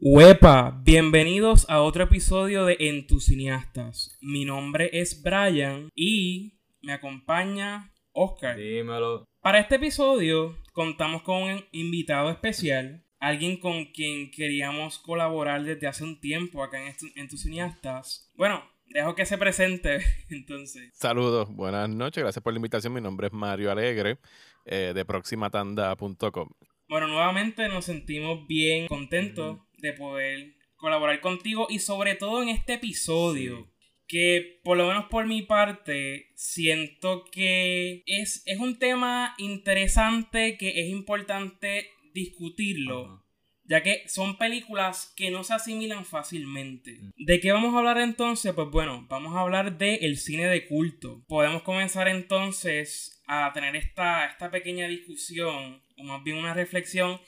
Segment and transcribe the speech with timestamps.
[0.00, 4.16] Huepa, bienvenidos a otro episodio de En tus cineastas.
[4.20, 8.56] Mi nombre es Brian y me acompaña Oscar.
[8.56, 9.24] Dímelo.
[9.40, 16.04] Para este episodio contamos con un invitado especial, alguien con quien queríamos colaborar desde hace
[16.04, 18.30] un tiempo acá en, Estu- en tus cineastas.
[18.36, 19.98] Bueno, dejo que se presente
[20.30, 20.90] entonces.
[20.94, 22.92] Saludos, buenas noches, gracias por la invitación.
[22.92, 24.18] Mi nombre es Mario Alegre
[24.64, 26.50] eh, de proximatanda.com.
[26.88, 29.58] Bueno, nuevamente nos sentimos bien contentos.
[29.78, 33.72] De poder colaborar contigo y sobre todo en este episodio.
[34.06, 40.80] Que por lo menos por mi parte siento que es, es un tema interesante que
[40.80, 43.04] es importante discutirlo.
[43.04, 43.24] Ajá.
[43.68, 47.00] Ya que son películas que no se asimilan fácilmente.
[47.18, 48.54] ¿De qué vamos a hablar entonces?
[48.54, 51.22] Pues bueno, vamos a hablar del el cine de culto.
[51.28, 57.20] Podemos comenzar entonces a tener esta, esta pequeña discusión, o más bien una reflexión,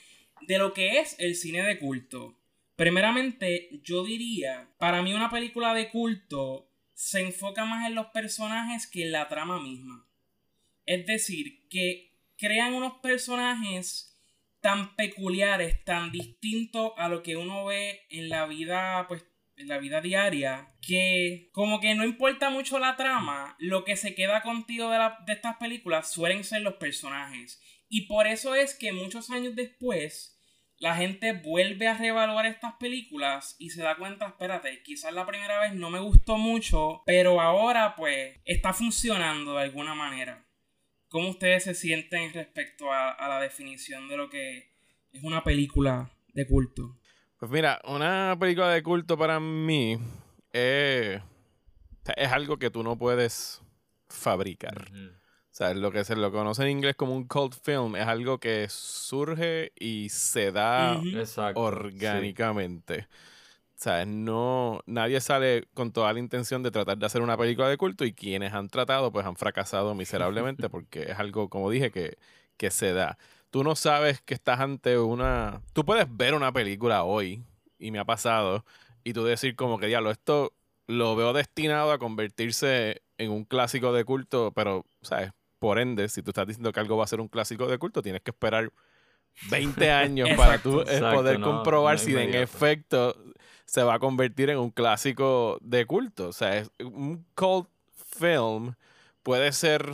[0.48, 2.39] de lo que es el cine de culto.
[2.80, 8.86] Primeramente, yo diría, para mí una película de culto se enfoca más en los personajes
[8.86, 10.08] que en la trama misma.
[10.86, 14.18] Es decir, que crean unos personajes
[14.62, 19.76] tan peculiares, tan distintos a lo que uno ve en la vida, pues, en la
[19.76, 24.88] vida diaria, que como que no importa mucho la trama, lo que se queda contigo
[24.88, 27.60] de, de estas películas suelen ser los personajes.
[27.90, 30.39] Y por eso es que muchos años después,
[30.80, 35.60] la gente vuelve a reevaluar estas películas y se da cuenta, espérate, quizás la primera
[35.60, 40.44] vez no me gustó mucho, pero ahora pues está funcionando de alguna manera.
[41.08, 44.72] ¿Cómo ustedes se sienten respecto a, a la definición de lo que
[45.12, 46.96] es una película de culto?
[47.38, 49.98] Pues mira, una película de culto para mí
[50.52, 51.20] eh,
[52.16, 53.62] es algo que tú no puedes
[54.08, 54.90] fabricar.
[55.52, 58.38] O sea, lo que se lo conoce en inglés como un cult film es algo
[58.38, 61.00] que surge y se da.
[61.04, 61.60] Exacto.
[61.60, 63.08] orgánicamente.
[63.80, 67.68] O sea, no, nadie sale con toda la intención de tratar de hacer una película
[67.68, 71.90] de culto y quienes han tratado pues han fracasado miserablemente porque es algo, como dije,
[71.90, 72.18] que,
[72.56, 73.18] que se da.
[73.50, 75.62] Tú no sabes que estás ante una...
[75.72, 77.42] Tú puedes ver una película hoy,
[77.78, 78.64] y me ha pasado,
[79.02, 80.52] y tú decir como que, diablo, esto
[80.86, 85.32] lo veo destinado a convertirse en un clásico de culto, pero, ¿sabes?
[85.60, 88.02] Por ende, si tú estás diciendo que algo va a ser un clásico de culto,
[88.02, 88.72] tienes que esperar
[89.50, 91.06] 20 años para tú Exacto.
[91.06, 93.14] eh, poder no- comprobar no si en efecto
[93.66, 96.28] se va a convertir en un clásico de culto.
[96.28, 97.68] O sea, es- un cult
[98.18, 98.74] film
[99.22, 99.86] puede ser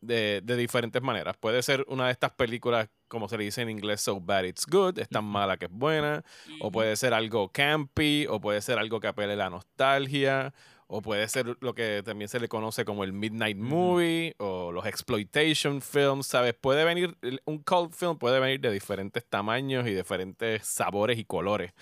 [0.00, 1.36] de, de diferentes maneras.
[1.38, 4.66] Puede ser una de estas películas, como se le dice en inglés, so bad it's
[4.66, 6.24] good, es tan mala que es buena.
[6.60, 10.52] O puede ser algo campy, o puede ser algo que apele a la nostalgia,
[10.94, 13.56] o puede ser lo que también se le conoce como el Midnight.
[13.56, 16.52] Movie, o los exploitation films, ¿sabes?
[16.52, 17.16] Puede venir,
[17.46, 21.72] un cult film puede venir de diferentes tamaños y diferentes sabores y colores.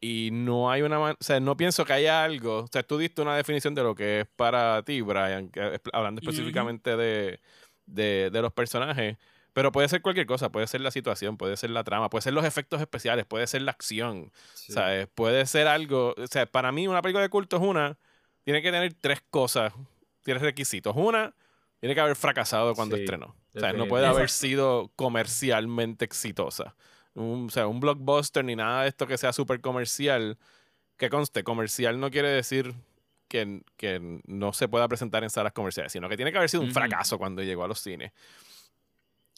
[0.00, 3.20] Y no hay una o sea, no pienso que haya algo, o sea, tú diste
[3.20, 5.50] una definición de lo que es para ti, Brian,
[5.92, 7.40] hablando específicamente de,
[7.86, 9.16] de, de los personajes,
[9.52, 12.32] pero puede ser cualquier cosa, puede ser la situación, puede ser la trama, puede ser
[12.32, 14.72] los efectos especiales, puede ser la acción, Sí.
[14.72, 15.08] ¿sabes?
[15.14, 17.98] Puede ser algo, o sea, para mí una película de culto es una,
[18.44, 19.72] tiene que tener tres cosas,
[20.22, 20.94] tiene requisitos.
[20.96, 21.34] Una,
[21.80, 23.34] tiene que haber fracasado cuando Sí, estrenó.
[23.54, 26.74] O sea, no puede haber sido comercialmente exitosa.
[27.14, 30.38] Un, o sea, un blockbuster ni nada de esto que sea súper comercial.
[30.96, 32.74] Que conste, comercial no quiere decir
[33.28, 36.62] que, que no se pueda presentar en salas comerciales, sino que tiene que haber sido
[36.62, 38.12] un fracaso cuando llegó a los cines.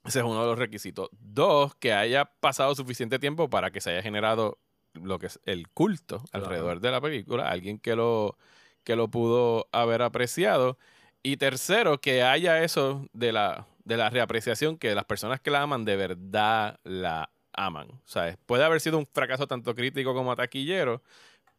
[0.05, 1.09] Ese es uno de los requisitos.
[1.13, 4.59] Dos, que haya pasado suficiente tiempo para que se haya generado
[4.93, 6.45] lo que es el culto Claro.
[6.47, 8.37] alrededor de la película, alguien que lo,
[8.84, 10.78] que lo pudo haber apreciado.
[11.22, 15.62] Y tercero, que haya eso de la, de la reapreciación, que las personas que la
[15.62, 17.89] aman de verdad la aman.
[17.91, 21.03] O sea, puede haber sido un fracaso tanto crítico como taquillero,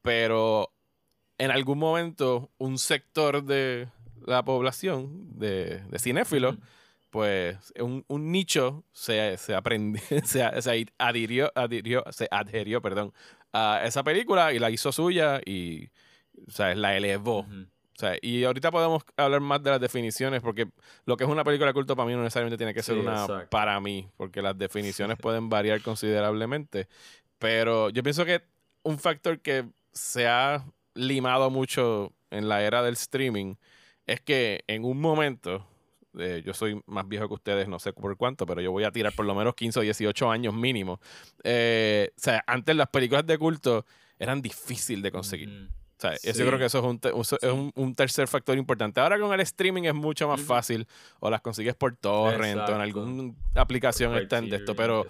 [0.01, 0.71] pero
[1.37, 3.89] en algún momento un sector de
[4.25, 6.57] la población de, de cinéfilos
[7.15, 13.13] pues un, un nicho se, se aprendió, se, se adhirió, adhirió, se adherió, perdón,
[13.53, 15.91] a esa película y la hizo suya y
[16.47, 17.39] o sea, la elevó.
[17.41, 17.61] Ujú.
[17.61, 20.67] O sea, y ahorita podemos hablar más de las definiciones, porque
[21.05, 23.01] lo que es una película de culto para mí no necesariamente tiene que ser Sí,
[23.01, 23.49] una exacto.
[23.49, 26.89] para mí, porque las definiciones pueden variar considerablemente.
[27.39, 28.41] Pero yo pienso que
[28.83, 33.55] un factor que se ha limado mucho en la era del streaming
[34.07, 35.65] es que en un momento,
[36.19, 38.91] eh, yo soy más viejo que ustedes, no sé por cuánto, pero yo voy a
[38.91, 40.99] tirar por lo menos 15 o 18 años mínimo.
[41.45, 43.85] Eh, o sea, antes las películas de culto
[44.19, 45.69] eran difíciles de conseguir.
[45.97, 46.33] O sea, Sí.
[46.33, 48.99] yo creo que eso es, un, eso es un, un tercer factor importante.
[48.99, 50.87] Ahora con el streaming es mucho más fácil,
[51.19, 55.05] o las consigues por torrent, o en alguna aplicación está en esto, pero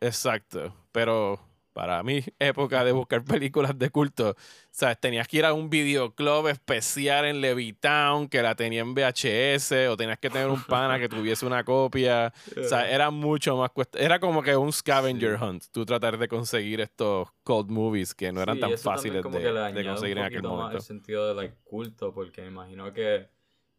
[0.00, 0.74] exacto.
[0.92, 1.40] Pero
[1.72, 4.36] para mi época de buscar películas de culto,
[4.70, 4.98] ¿sabes?
[4.98, 9.96] Tenías que ir a un videoclub especial en Levitown que la tenía en VHS o
[9.96, 12.32] tenías que tener un pana que tuviese una copia.
[12.56, 13.98] O sea, era mucho más cuesta.
[13.98, 18.42] Era como que un scavenger hunt, tú tratar de conseguir estos cold movies que no
[18.42, 20.76] eran tan fáciles de, conseguir en aquel momento.
[20.76, 23.28] el sentido de culto, porque me imagino que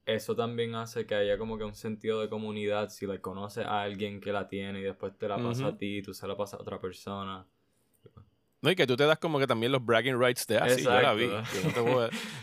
[0.06, 3.84] eso también hace que haya como que un sentido de comunidad si le conoces a
[3.84, 6.60] alguien que la tiene y después te la pasa a ti, tú se la pasas
[6.60, 7.46] a otra persona.
[8.62, 10.94] No, y que tú te das como que también los bragging rights de así, ah,
[10.94, 11.30] yo la vi.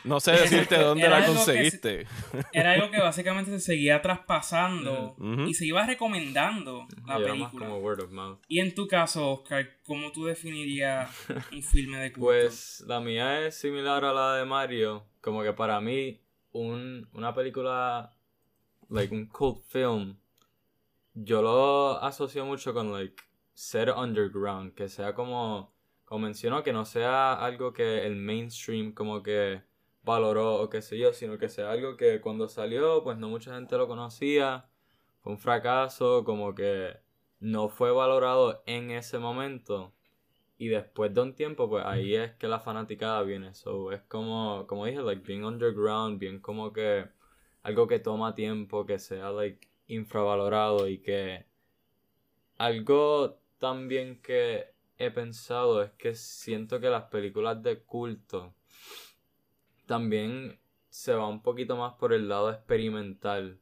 [0.02, 2.08] no, sé decirte dónde la conseguiste.
[2.52, 5.16] era algo que básicamente se seguía traspasando
[5.46, 7.68] y se iba recomendando la película.
[8.48, 11.08] Y en tu caso, Oscar, ¿cómo tú definirías
[11.52, 12.26] un filme de culto?
[12.26, 15.06] Pues la mía es similar a la de Mario.
[15.20, 18.12] Como que para mí, un, una película,
[18.88, 20.18] like un cult film,
[21.14, 23.22] yo lo asocio mucho con, like,
[23.54, 25.77] ser underground, que sea como
[26.08, 29.62] como mencionó, que no sea algo que el mainstream como que
[30.02, 33.54] valoró o qué sé yo, sino que sea algo que cuando salió, pues no mucha
[33.54, 34.70] gente lo conocía,
[35.20, 36.96] fue un fracaso, como que
[37.40, 39.92] no fue valorado en ese momento.
[40.56, 43.52] Y después de un tiempo, pues ahí es que la fanaticada viene.
[43.54, 47.06] So, es como, como dije, like, bien underground, bien como que
[47.62, 51.46] algo que toma tiempo, que sea, like, infravalorado y que
[52.56, 58.54] algo también que he pensado es que siento que las películas de culto
[59.86, 60.60] también
[60.90, 63.60] se va un poquito más por el lado experimental.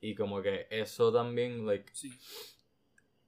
[0.00, 1.92] Y como que eso también, like.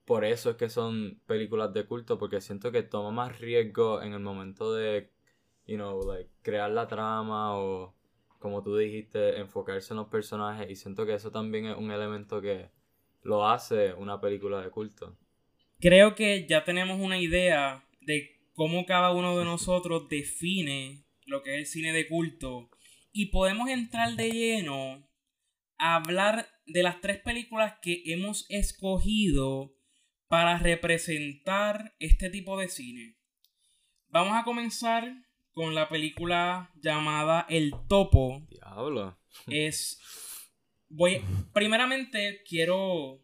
[0.05, 4.13] Por eso es que son películas de culto, porque siento que toma más riesgo en
[4.13, 5.11] el momento de,
[5.67, 7.93] you know, like, crear la trama o,
[8.39, 10.69] como tú dijiste, enfocarse en los personajes.
[10.69, 12.71] Y siento que eso también es un elemento que
[13.21, 15.17] lo hace una película de culto
[15.79, 21.55] creo que ya tenemos una idea de cómo cada uno de nosotros define lo que
[21.55, 22.69] es el cine de culto
[23.11, 25.07] y podemos entrar de lleno
[25.77, 29.73] a hablar de las tres películas que hemos escogido
[30.27, 33.15] para representar este tipo de cine.
[34.09, 35.11] Vamos a comenzar
[35.53, 38.45] con la película llamada El Topo.
[38.49, 39.17] Diablo.
[39.47, 39.99] Es
[40.89, 41.21] voy
[41.53, 43.21] primeramente quiero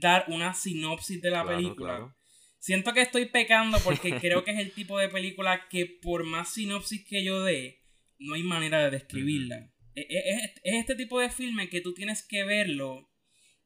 [0.00, 2.14] dar una sinopsis de la película.
[2.58, 6.54] Siento que estoy pecando porque creo que es el tipo de película que por más
[6.54, 7.82] sinopsis que yo dé,
[8.18, 9.70] no hay manera de describirla.
[9.94, 13.10] E, e, es, este tipo de filme que tú tienes que verlo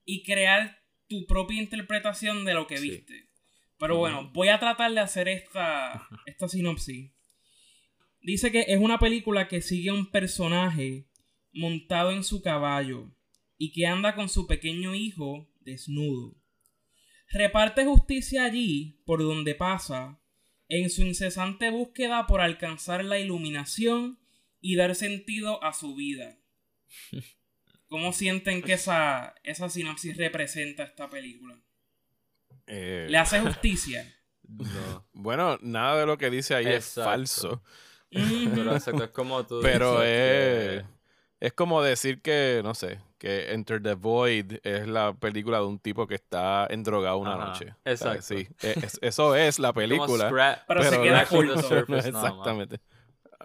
[0.04, 0.78] y crear
[1.08, 3.28] tu propia interpretación de lo que viste.
[3.78, 7.12] Pero bueno, voy a tratar de hacer esta, esta sinopsis.
[8.20, 11.06] Dice que es una película que sigue a un personaje
[11.52, 13.14] montado en su caballo
[13.56, 16.34] y que anda con su pequeño hijo desnudo.
[17.30, 20.18] Reparte justicia allí por donde pasa,
[20.68, 24.18] en su incesante búsqueda por alcanzar la iluminación
[24.60, 26.38] y dar sentido a su vida.
[27.88, 31.58] ¿Cómo sienten que esa, esa sinopsis representa esta película?
[32.66, 34.14] Eh, ¿Le hace justicia?
[35.12, 37.62] Bueno, nada de lo que dice ahí es falso.
[38.10, 40.82] Pero es como tú Pero es,
[41.38, 45.78] es como decir que, no sé, que Enter the Void es la película de un
[45.78, 47.74] tipo que está endrogado una noche.
[47.84, 48.22] Exacto.
[48.22, 50.64] Sí, e, eso es la película.
[50.66, 51.50] pero, se queda cool.
[51.50, 52.80] exactamente.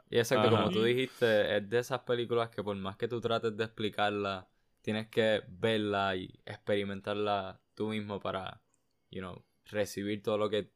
[0.10, 3.58] Y exacto, como tú dijiste, es de esas películas que por más que tú trates
[3.58, 4.48] de explicarla,
[4.82, 8.62] tienes que verla y experimentarla tú mismo para,
[9.10, 10.72] you know, recibir todo lo que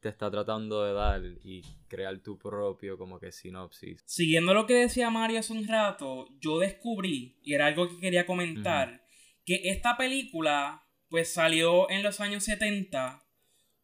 [0.00, 4.02] te está tratando de dar y crear tu propio como que sinopsis.
[4.06, 8.26] Siguiendo lo que decía Mario hace un rato, yo descubrí, y era algo que quería
[8.26, 9.04] comentar,
[9.44, 13.24] que esta película pues salió en los años 70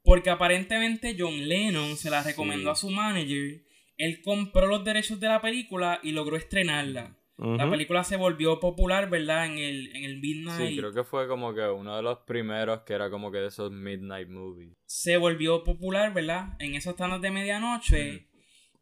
[0.05, 3.65] porque aparentemente John Lennon se la recomendó a su manager,
[3.97, 7.17] él compró los derechos de la película y logró estrenarla.
[7.37, 9.47] La película se volvió popular, ¿verdad?
[9.47, 10.71] En el, en el Midnight.
[10.71, 13.49] Sí, creo que fue como que uno de los primeros que era como que de
[13.49, 14.73] esos Midnight Movies.
[14.87, 16.55] Se volvió popular, ¿verdad?
[16.61, 18.29] En esos tandas de medianoche.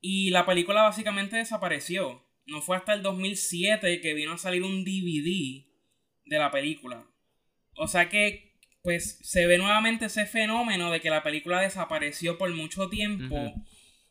[0.00, 2.28] Y la película básicamente desapareció.
[2.44, 5.64] No fue hasta el 2007 que vino a salir un DVD
[6.26, 7.06] de la película.
[7.76, 12.52] O sea que, pues, se ve nuevamente ese fenómeno de que la película desapareció por
[12.54, 13.54] mucho tiempo.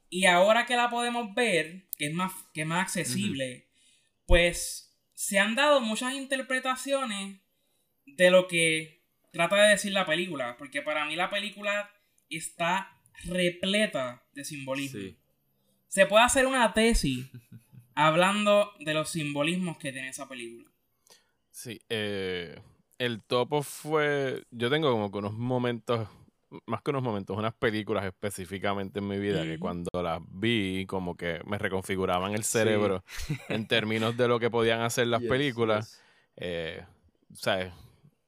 [0.10, 3.71] Y ahora que la podemos ver, que es más, que es más accesible
[4.32, 7.42] pues se han dado muchas interpretaciones
[8.06, 11.92] de lo que trata de decir la película, porque para mí la película
[12.30, 15.18] está repleta de simbolismo.
[15.90, 17.30] Se puede hacer una tesis
[17.94, 20.72] hablando de los simbolismos que tiene esa película.
[21.50, 22.58] Sí, eh,
[23.00, 24.46] el topo fue.
[24.50, 26.08] Yo tengo como que unos momentos
[26.66, 31.16] más que unos momentos, unas películas específicamente en mi vida que cuando las vi como
[31.16, 33.04] que me reconfiguraban el cerebro
[33.50, 36.02] en términos de lo que podían hacer las películas.
[36.36, 36.84] Eh,
[37.34, 37.72] ¿sabes?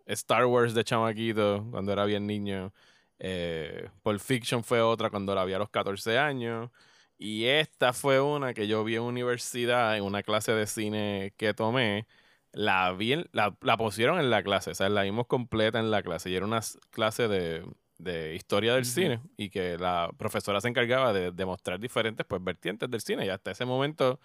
[0.06, 2.74] Star Wars de chamaquito cuando era bien niño.
[3.20, 6.70] Eh, Pulp Fiction fue otra cuando la vi a los 14 años.
[7.18, 11.54] Y esta fue una que yo vi en universidad, en una clase de cine que
[11.54, 12.08] tomé.
[12.52, 16.04] La vi, la, la pusieron en la clase, o sea, la vimos completa en la
[16.04, 16.30] clase.
[16.30, 16.62] Y era una
[16.92, 17.64] clase de,
[18.04, 22.90] de historia del cine y que la profesora se encargaba de demostrar diferentes pues vertientes
[22.90, 23.26] del cine.
[23.26, 24.20] Y hasta ese momento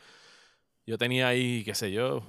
[0.87, 2.23] yo tenía ahí, qué sé yo,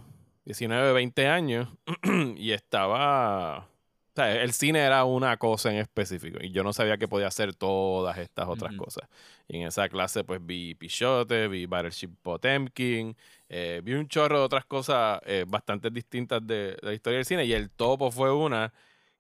[0.46, 1.70] 19, 20 años
[2.38, 3.68] y estaba...
[4.12, 7.28] O sea, el cine era una cosa en específico y yo no sabía que podía
[7.28, 9.08] hacer todas estas otras cosas.
[9.48, 13.16] Y en esa clase pues vi Pichote, vi Battleship Potemkin,
[13.48, 17.26] eh, vi un chorro de otras cosas eh, bastante distintas de, de, la historia del
[17.26, 18.74] cine y el topo fue una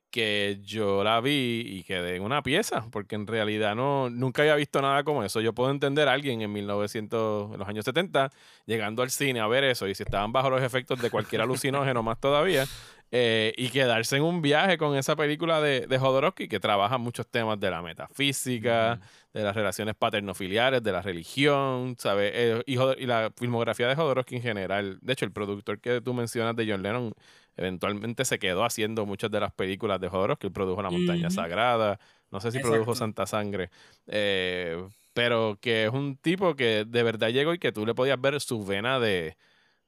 [0.09, 4.55] que yo la vi y quedé en una pieza, porque en realidad no, nunca había
[4.55, 5.41] visto nada como eso.
[5.41, 8.29] Yo puedo entender a alguien en 1900, en los años 70,
[8.65, 12.03] llegando al cine a ver eso, y si estaban bajo los efectos de cualquier alucinógeno
[12.03, 12.65] más todavía,
[13.11, 17.27] eh, y quedarse en un viaje con esa película de, de Jodorowsky que trabaja muchos
[17.27, 18.99] temas de la metafísica,
[19.33, 22.31] de las relaciones paternofiliares, de la religión, ¿sabes?
[22.35, 24.99] Eh, y, y, la filmografía de Jodorowsky en general.
[25.01, 27.13] De hecho, el productor que tú mencionas de John Lennon
[27.59, 30.47] eventualmente se quedó haciendo muchas de las películas de Jodorowsky.
[30.47, 31.99] Él produjo La Montaña Sagrada,
[32.31, 33.69] no sé si produjo Santa Sangre,
[34.07, 34.81] eh,
[35.13, 38.39] pero que es un tipo que de verdad llegó y que tú le podías ver
[38.39, 39.35] su vena de,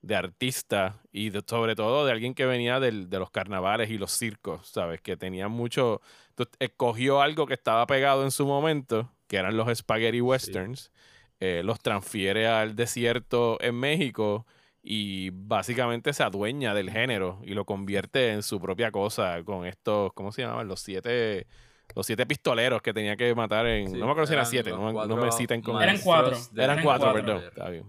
[0.01, 4.11] de artista y sobre todo de alguien que venía del, de los carnavales y los
[4.11, 4.99] circos, ¿sabes?
[4.99, 6.01] Que tenía mucho...
[6.59, 10.91] escogió algo que estaba pegado en su momento, que eran los spaghetti westerns,
[11.39, 14.45] eh, los transfiere al desierto en México
[14.83, 20.11] y básicamente se adueña del género y lo convierte en su propia cosa con estos,
[20.13, 20.67] ¿cómo se llamaban?
[20.67, 21.45] Los siete,
[21.95, 23.91] los siete pistoleros que tenía que matar en...
[23.91, 25.81] no me acuerdo si eran siete, no, me citen con...
[25.81, 26.38] Eran cuatro.
[26.55, 27.43] Eran, cuatro, perdón.
[27.43, 27.85] Está bien.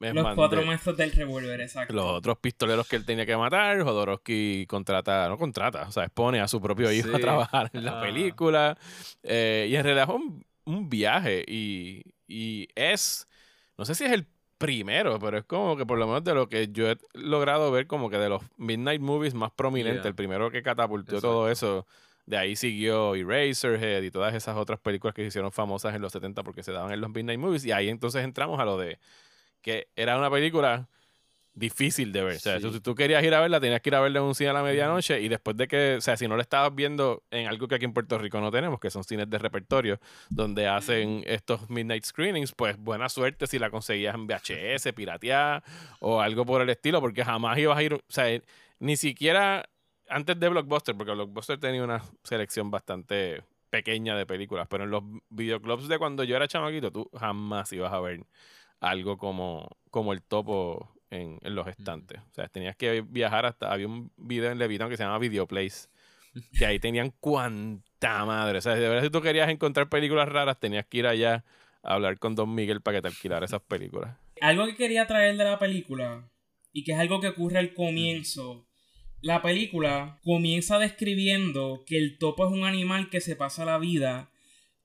[0.00, 1.92] los cuatro maestros del revólver, exacto.
[1.92, 6.40] Los otros pistoleros que él tenía que matar, Jodorowsky contrata, no contrata, o sea, expone
[6.40, 8.02] a su propio hijo a trabajar en la ah.
[8.02, 8.78] película.
[9.22, 13.28] Eh, y en realidad es un, un viaje y, y es,
[13.76, 14.26] no sé si es el
[14.58, 17.86] primero, pero es como que por lo menos de lo que yo he logrado ver
[17.86, 21.86] como que de los Midnight Movies más prominentes, el primero que catapultó todo eso,
[22.26, 26.12] de ahí siguió Eraserhead y todas esas otras películas que se hicieron famosas en los
[26.12, 28.98] 70 porque se daban en los Midnight Movies y ahí entonces entramos a lo de
[29.62, 30.88] que era una película
[31.58, 32.36] difícil de ver.
[32.36, 34.34] O sea, si tú querías ir a verla, tenías que ir a verla en un
[34.34, 37.22] cine a la medianoche y después de que, o sea, si no la estabas viendo
[37.30, 40.00] en algo que aquí en Puerto Rico no tenemos, que son cines de repertorio,
[40.30, 45.62] donde hacen estos midnight screenings, pues buena suerte si la conseguías en VHS, pirateada
[46.00, 48.26] o algo por el estilo, porque jamás ibas a ir, o sea,
[48.78, 49.68] ni siquiera
[50.08, 55.02] antes de Blockbuster, porque Blockbuster tenía una selección bastante pequeña de películas, pero en los
[55.28, 58.24] videoclubs de cuando yo era chamaquito, tú jamás ibas a ver
[58.80, 62.20] algo como, como el topo en, los estantes.
[62.20, 63.72] O sea, tenías que viajar hasta.
[63.72, 65.88] Había un video en Levitón que se llama Videoplace.
[66.56, 68.58] Que ahí tenían cuanta madre.
[68.58, 71.44] O sea, de verdad, si tú querías encontrar películas raras, tenías que ir allá
[71.82, 74.16] a hablar con Don Miguel para que te alquilara esas películas.
[74.40, 76.30] Algo que quería traer de la película,
[76.72, 78.66] y que es algo que ocurre al comienzo.
[79.20, 84.30] La película comienza describiendo que el topo es un animal que se pasa la vida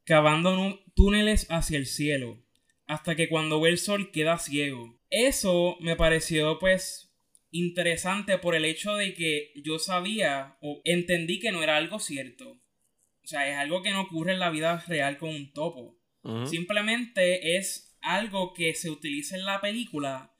[0.05, 2.39] cavando túneles hacia el cielo,
[2.87, 4.99] hasta que cuando ve el sol queda ciego.
[5.15, 7.13] Eso me pareció pues
[7.51, 12.49] interesante por el hecho de que yo sabía o entendí que no era algo cierto.
[13.23, 15.99] O sea, es algo que no ocurre en la vida real con un topo.
[16.47, 20.33] Simplemente es algo que se utiliza en la película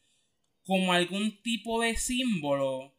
[0.64, 2.98] como algún tipo de símbolo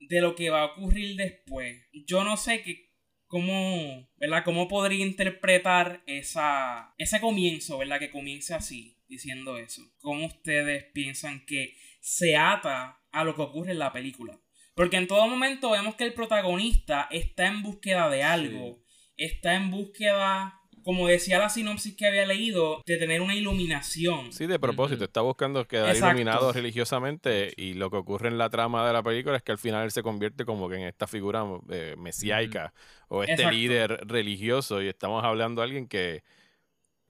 [0.00, 1.86] de lo que va a ocurrir después.
[1.92, 2.90] Yo no sé qué,
[3.28, 4.42] cómo, ¿verdad?
[4.44, 8.00] ¿Cómo podría interpretar esa, ese comienzo, ¿verdad?
[8.00, 9.82] Que comience así diciendo eso.
[10.00, 14.40] ¿Cómo ustedes piensan que se ata a lo que ocurre en la película?
[14.74, 18.82] Porque en todo momento vemos que el protagonista está en búsqueda de algo,
[19.16, 24.32] está en búsqueda como decía la sinopsis que había leído, de tener una iluminación.
[24.32, 28.84] Sí, de propósito, está buscando quedar iluminado religiosamente y lo que ocurre en la trama
[28.86, 31.44] de la película es que al final él se convierte como que en esta figura
[31.70, 32.74] eh, mesiáica
[33.08, 34.82] o este líder religioso.
[34.82, 36.24] Y estamos hablando de alguien que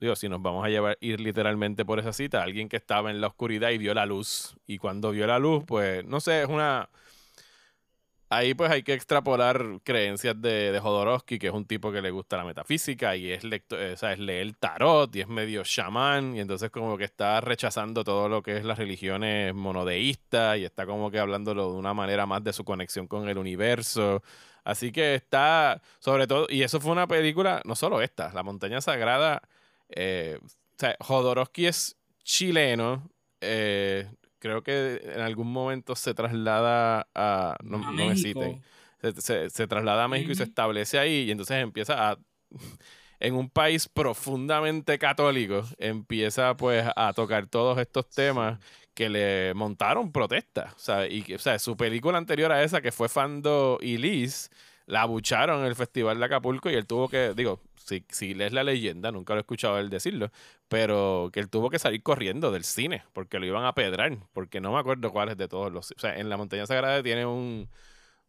[0.03, 3.21] digo, si nos vamos a llevar, ir literalmente por esa cita, alguien que estaba en
[3.21, 4.55] la oscuridad y vio la luz.
[4.67, 6.89] Y cuando vio la luz, pues, no sé, es una...
[8.29, 12.09] ahí pues hay que extrapolar creencias de, de Jodorowsky, que es un tipo que le
[12.11, 15.63] gusta la metafísica y es, lecto, eh, o sea, es leer tarot y es medio
[15.63, 20.65] chamán y entonces como que está rechazando todo lo que es las religiones monodeístas y
[20.65, 24.23] está como que hablándolo de una manera más de su conexión con el universo.
[24.63, 28.81] Así que está, sobre todo, y eso fue una película, no solo esta, La Montaña
[28.81, 29.41] Sagrada,
[29.95, 30.47] eh, o
[30.77, 33.09] sea, Jodorowsky es chileno,
[33.41, 34.07] eh,
[34.39, 38.61] creo que en algún momento se traslada a, no, A no me citen,
[39.01, 42.17] se, se- se traslada a México y se establece ahí y entonces empieza a,
[43.19, 48.59] en un país profundamente católico, empieza pues a tocar todos estos temas
[48.93, 53.97] que le montaron protestas, o sea, su película anterior a esa, que fue Fando y
[53.97, 54.49] Liz,
[54.85, 58.53] la abucharon en el Festival de Acapulco y él tuvo que, digo, si, si lees
[58.53, 60.31] la leyenda, nunca lo he escuchado él decirlo,
[60.67, 64.61] pero que él tuvo que salir corriendo del cine porque lo iban a pedrar, porque
[64.61, 65.91] no me acuerdo cuáles de todos los...
[65.91, 67.69] O sea, en la Montaña Sagrada tiene un,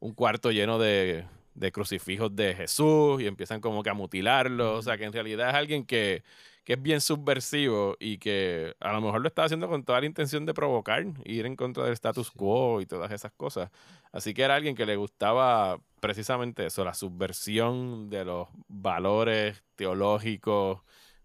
[0.00, 4.82] un cuarto lleno de, de crucifijos de Jesús y empiezan como que a mutilarlo, o
[4.82, 6.22] sea, que en realidad es alguien que
[6.64, 10.06] que es bien subversivo y que a lo mejor lo estaba haciendo con toda la
[10.06, 12.32] intención de provocar, ir en contra del status Sí.
[12.36, 13.70] quo y todas esas cosas.
[14.12, 20.80] Así que era alguien que le gustaba precisamente eso, la subversión de los valores teológicos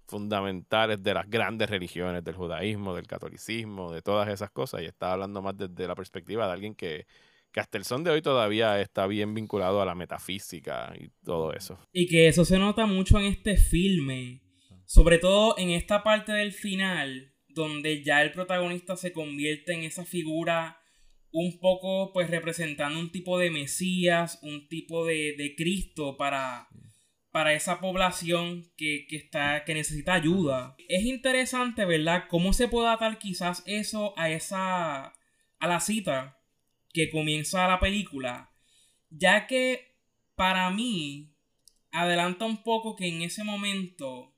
[0.08, 4.82] fundamentales de las grandes religiones, del judaísmo, del catolicismo, de todas esas cosas.
[4.82, 7.06] Y estaba hablando más desde la perspectiva de alguien que,
[7.52, 11.54] que hasta el son de hoy todavía está bien vinculado a la metafísica y todo
[11.54, 11.78] eso.
[11.94, 14.42] Y que eso se nota mucho en este filme.
[14.90, 20.04] Sobre todo en esta parte del final, donde ya el protagonista se convierte en esa
[20.04, 20.82] figura
[21.32, 26.70] un poco, pues, representando un tipo de Mesías, un tipo de, de Cristo para,
[27.30, 30.76] para esa población que, que está, que necesita ayuda.
[30.88, 32.24] Es interesante, ¿verdad?
[32.28, 35.14] Cómo se puede atar quizás eso a esa,
[35.60, 36.42] a la cita
[36.92, 38.50] que comienza la película,
[39.12, 40.00] ya que
[40.34, 41.36] para mí
[41.92, 44.34] adelanta un poco que en ese momento,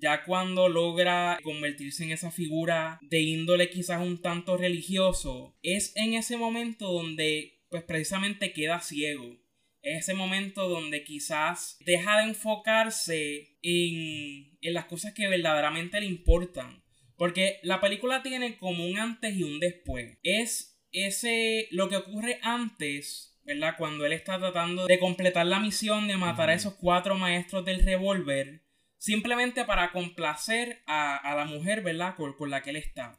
[0.00, 6.14] ya cuando logra convertirse en esa figura de índole quizás un tanto religioso, es en
[6.14, 9.36] ese momento donde pues precisamente queda ciego.
[9.82, 16.06] Es ese momento donde quizás deja de enfocarse en, en las cosas que verdaderamente le
[16.06, 16.82] importan.
[17.16, 20.18] Porque la película tiene como un antes y un después.
[20.22, 23.74] Es ese lo que ocurre antes, ¿verdad?
[23.78, 27.84] Cuando él está tratando de completar la misión de matar a esos cuatro maestros del
[27.84, 28.62] revólver,
[29.00, 32.14] simplemente para complacer a, a la mujer, ¿verdad?
[32.16, 33.18] Con, con la que él está.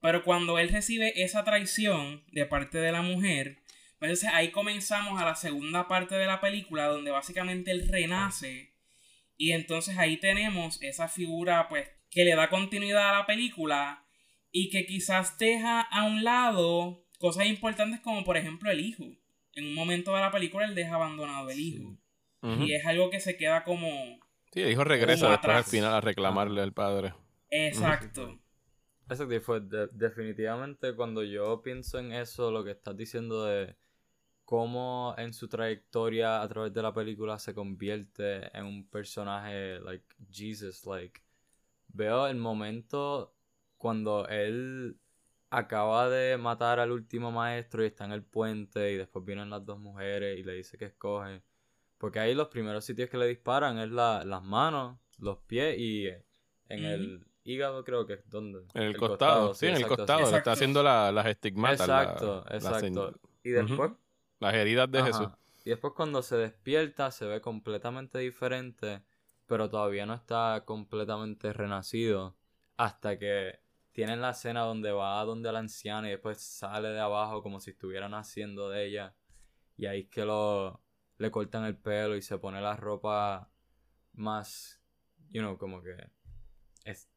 [0.00, 3.58] Pero cuando él recibe esa traición de parte de la mujer,
[3.98, 8.74] pues entonces ahí comenzamos a la segunda parte de la película, donde básicamente él renace.
[9.36, 14.04] Y entonces ahí tenemos esa figura, pues, que le da continuidad a la película
[14.50, 19.04] y que quizás deja a un lado cosas importantes como por ejemplo el hijo.
[19.54, 21.68] En un momento de la película él deja abandonado el Sí.
[21.68, 21.96] hijo.
[22.66, 24.18] Y es algo que se queda como...
[24.52, 27.14] Sí, el hijo regresa Como después al final a reclamarle al padre.
[27.50, 28.38] Exacto.
[29.08, 33.76] Exacto, y fue de- definitivamente cuando yo pienso en eso, lo que estás diciendo de
[34.44, 40.06] cómo en su trayectoria a través de la película se convierte en un personaje like
[40.30, 41.20] Jesus, like
[41.88, 43.34] veo el momento
[43.78, 44.98] cuando él
[45.50, 49.64] acaba de matar al último maestro y está en el puente y después vienen las
[49.66, 51.42] dos mujeres y le dice que escoge.
[52.00, 56.06] Porque ahí los primeros sitios que le disparan es la- las manos, los pies y
[56.08, 56.86] en Ujú.
[56.88, 58.60] el hígado creo que es donde.
[58.72, 60.20] En el, costado, sí, en el costado.
[60.20, 60.38] Le Exacto.
[60.38, 61.80] está haciendo la- las estigmatas.
[61.80, 63.20] Exacto, la exacto.
[63.44, 63.90] y después
[64.38, 65.06] las heridas de Ajá.
[65.08, 65.28] Jesús.
[65.66, 69.02] Y después cuando se despierta se ve completamente diferente,
[69.46, 72.34] pero todavía no está completamente renacido
[72.78, 73.60] hasta que
[73.92, 77.60] tienen la escena donde va a donde la anciana y después sale de abajo como
[77.60, 79.14] si estuviera naciendo de ella
[79.76, 80.80] y ahí es que lo
[81.20, 83.50] le cortan el pelo y se pone la ropa
[84.14, 84.80] más
[85.28, 85.96] you know como que
[86.84, 87.08] es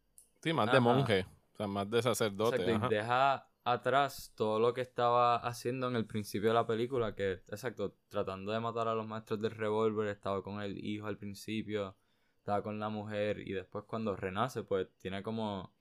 [0.44, 1.26] Sí, más de monje.
[1.54, 2.58] O sea, más de sacerdote.
[2.58, 2.88] Exacto, y ajá.
[2.90, 7.96] deja atrás todo lo que estaba haciendo en el principio de la película, que, exacto,
[8.10, 11.96] tratando de matar a los maestros del revólver, estaba con el hijo al principio,
[12.40, 15.74] estaba con la mujer, y después cuando renace, pues tiene como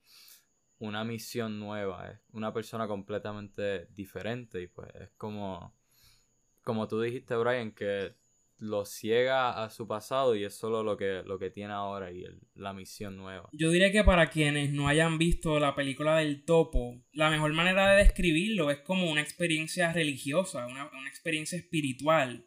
[0.79, 5.73] una misión nueva, es una persona completamente diferente, y pues es como,
[6.63, 8.13] como tú dijiste, Brian, que
[8.59, 12.23] lo ciega a su pasado y es solo lo que, lo que tiene ahora y
[12.23, 13.49] el- la misión nueva.
[13.51, 17.89] Yo diría que para quienes no hayan visto la película del topo, la mejor manera
[17.91, 22.45] de describirlo es como una experiencia religiosa, una, una experiencia espiritual.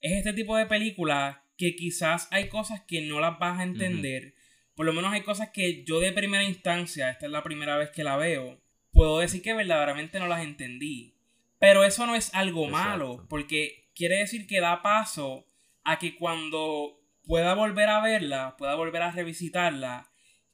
[0.00, 4.34] Es este tipo de película que quizás hay cosas que no las vas a entender.
[4.74, 7.90] Por lo menos hay cosas que yo de primera instancia, esta es la primera vez
[7.90, 11.14] que la veo, puedo decir que verdaderamente no las entendí.
[11.58, 12.88] Pero eso no es algo Exacto.
[12.88, 15.46] malo, porque quiere decir que da paso
[15.84, 20.10] a que cuando pueda volver a verla, pueda volver a revisitarla,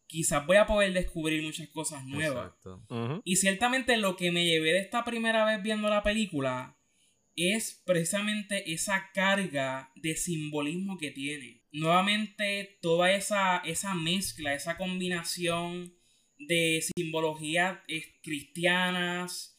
[0.07, 2.53] quizás voy a poder descubrir muchas cosas nuevas.
[2.55, 3.23] Exacto.
[3.25, 6.77] Y ciertamente lo que me llevé de esta primera vez viendo la película
[7.37, 11.63] es precisamente esa carga de simbolismo que tiene.
[11.73, 15.95] Nuevamente toda esa, esa mezcla, esa combinación
[16.39, 19.54] de simbologías eh, cristianas,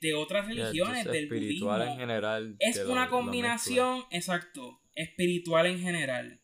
[0.00, 1.92] de otras religiones, del espiritual budismo.
[1.94, 2.56] en general.
[2.58, 6.40] Es lo- una lo combinación, exacto, espiritual en general.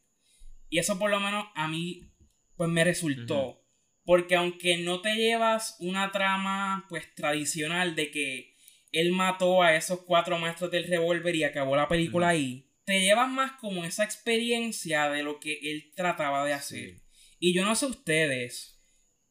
[0.69, 2.12] Y eso por lo menos a mí,
[2.57, 3.62] pues me resultó.
[4.05, 8.55] Porque aunque no te llevas una trama, pues tradicional de que
[8.92, 13.29] él mató a esos cuatro maestros del revólver y acabó la película ahí, te llevas
[13.29, 16.95] más como esa experiencia de lo que él trataba de hacer.
[16.97, 17.03] Sí.
[17.40, 18.76] Y yo no sé ustedes,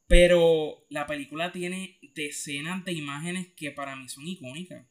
[0.08, 4.86] pero la película tiene decenas de imágenes que para mí son icónicas.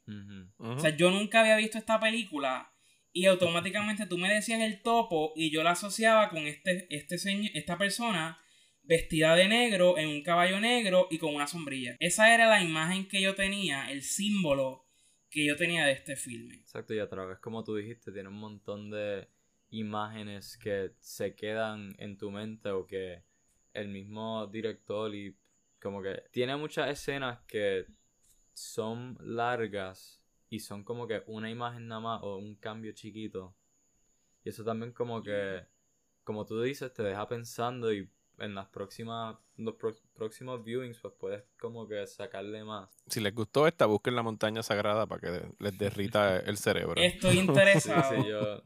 [0.58, 2.72] O sea, yo nunca había visto esta película
[3.12, 7.50] y automáticamente tú me decías el topo y yo la asociaba con este, este señor,
[7.54, 8.38] esta persona
[8.82, 11.96] vestida de negro en un caballo negro y con una sombrilla.
[12.00, 14.84] Esa era la imagen que yo tenía, el símbolo
[15.30, 16.56] que yo tenía de este filme.
[16.56, 19.28] Exacto, y a través, como tú dijiste, tiene un montón de
[19.70, 23.22] imágenes que se quedan en tu mente o que
[23.74, 25.36] el mismo director y
[25.80, 27.86] como que tiene muchas escenas que
[28.54, 33.54] son largas y son como que una imagen nada más o un cambio chiquito.
[34.44, 35.66] Y eso también como que,
[36.22, 41.14] como tú dices, te deja pensando y en las próximas, los pro- próximos viewings pues
[41.18, 42.88] puedes como que sacarle más.
[43.06, 47.00] Si les gustó esta, busquen la montaña sagrada para que les derrita el cerebro.
[47.00, 48.22] Estoy interesado.
[48.22, 48.62] sí, yo...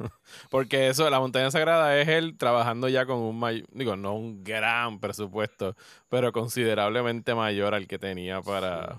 [0.50, 4.44] Porque eso, la montaña sagrada es él trabajando ya con un may- digo, no un
[4.44, 5.76] gran presupuesto,
[6.08, 8.98] pero considerablemente mayor al que tenía para,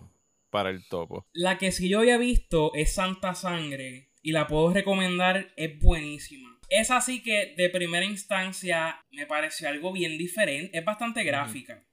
[0.49, 1.25] para el topo.
[1.33, 6.58] La que sí yo había visto es Santa Sangre y la puedo recomendar, es buenísima.
[6.69, 11.83] Es así que de primera instancia me pareció algo bien diferente, es bastante gráfica,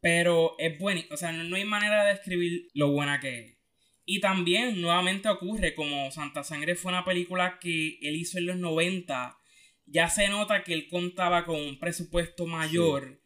[0.00, 3.58] pero es buenísima, o sea, no, no hay manera de describir lo buena que es.
[4.04, 8.56] Y también nuevamente ocurre como Santa Sangre fue una película que él hizo en los
[8.56, 9.36] 90,
[9.84, 13.20] ya se nota que él contaba con un presupuesto mayor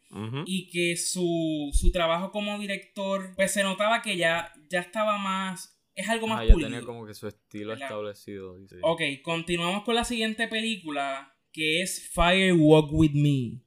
[0.45, 5.72] y que su, su trabajo como director, pues se notaba que ya, ya estaba más,
[5.95, 6.69] es algo más Ah, ya pulido.
[6.69, 7.87] tenía como que su estilo ¿Verdad?
[7.87, 8.57] establecido.
[8.67, 8.75] sí.
[8.81, 13.61] Ok, continuamos con la siguiente película, que es Fire Walk With Me.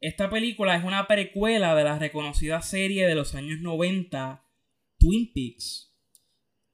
[0.00, 4.44] Esta película es una precuela de la reconocida serie de los años 90,
[4.98, 5.92] Twin Peaks.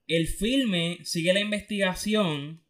[0.07, 2.63] El filme sigue la investigación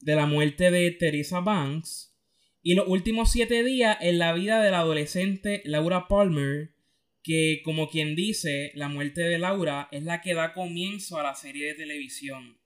[0.00, 2.12] de la muerte de Teresa Banks
[2.60, 6.74] y los últimos siete días en la vida de la adolescente Laura Palmer,
[7.22, 11.34] que como quien dice, la muerte de Laura es la que da comienzo a la
[11.34, 12.58] serie de televisión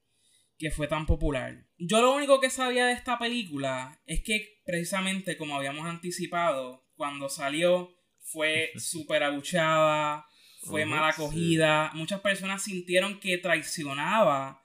[0.58, 1.66] que fue tan popular.
[1.76, 7.28] Yo lo único que sabía de esta película es que precisamente como habíamos anticipado, cuando
[7.28, 7.90] salió
[8.20, 10.24] fue súper abuchada,
[10.62, 14.62] fue mal acogida, muchas personas sintieron que traicionaba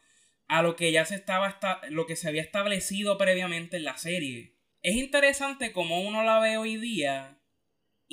[0.47, 3.97] a lo que ya se estaba esta- lo que se había establecido previamente en la
[3.97, 4.56] serie.
[4.82, 7.40] Es interesante como uno la ve hoy día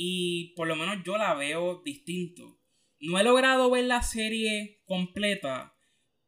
[0.01, 2.61] y por lo menos yo la veo distinto.
[3.01, 5.75] No he logrado ver la serie completa,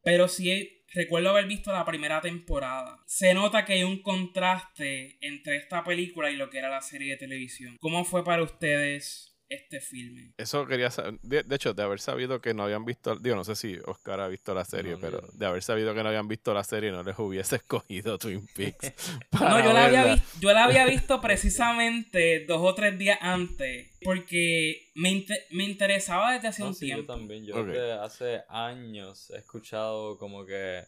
[0.02, 3.00] pero sí recuerdo haber visto la primera temporada.
[3.06, 7.12] Se nota que hay un contraste entre esta película y lo que era la serie
[7.12, 7.76] de televisión.
[7.78, 10.32] ¿Cómo fue para ustedes este filme?
[10.38, 11.18] Eso quería saber.
[11.22, 13.16] De, de hecho, de haber sabido que no habían visto.
[13.16, 16.02] Digo, no sé si Oscar ha visto la serie, No, pero de haber sabido que
[16.02, 18.92] no habían visto la serie, no les hubiese escogido Twin Peaks.
[19.32, 20.14] No, yo la, había verla.
[20.14, 23.88] vis- yo la había visto precisamente dos o tres días antes.
[24.02, 27.12] Porque me, me interesaba desde hace No, un sí, yo tiempo.
[27.12, 27.44] también.
[27.44, 27.66] Yo Ok.
[27.66, 30.84] desde hace años he escuchado como que...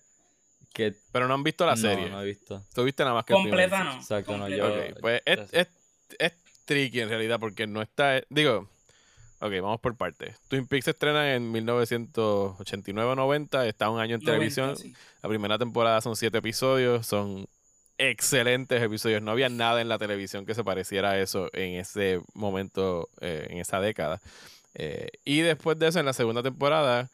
[0.72, 2.08] que Pero no han visto la no, serie.
[2.08, 2.64] no he visto.
[2.74, 3.96] Tú viste nada más que Completa no.
[3.96, 4.74] Exacto, no, yo- no.
[4.74, 5.68] Ok, pues es, Gracias.
[5.68, 6.32] es, es
[6.64, 8.22] tricky en realidad porque no está.
[8.28, 8.68] Digo,
[9.40, 10.36] ok, vamos por partes.
[10.48, 14.76] Twin Peaks se estrena en 1989-90, está un año en 90, televisión.
[14.76, 14.94] sí.
[15.22, 17.46] La primera temporada son siete episodios, son
[17.98, 19.22] excelentes episodios.
[19.22, 23.46] No había nada en la televisión que se pareciera a eso en ese momento, eh,
[23.50, 24.20] en esa década.
[24.74, 27.10] Eh, y después de eso, en la segunda temporada,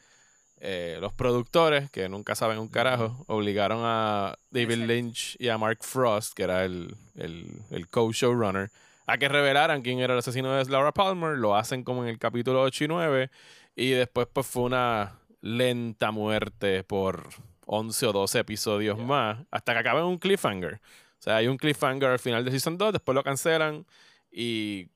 [0.60, 4.86] eh, los productores, que nunca saben un carajo, obligaron a David.
[4.86, 8.70] Lynch y a Mark Frost, que era el, el, el co-showrunner,
[9.08, 11.38] a que revelaran quién era el asesino de Laura Palmer.
[11.38, 13.30] Lo hacen como en el capítulo 8 y 9.
[13.74, 17.30] Y después pues fue una lenta muerte por
[17.64, 20.74] 11 o 12 episodios más, hasta que acaba en un cliffhanger.
[20.74, 23.86] O sea, hay un cliffhanger al final de Season 2, después lo cancelan
[24.30, 24.88] y,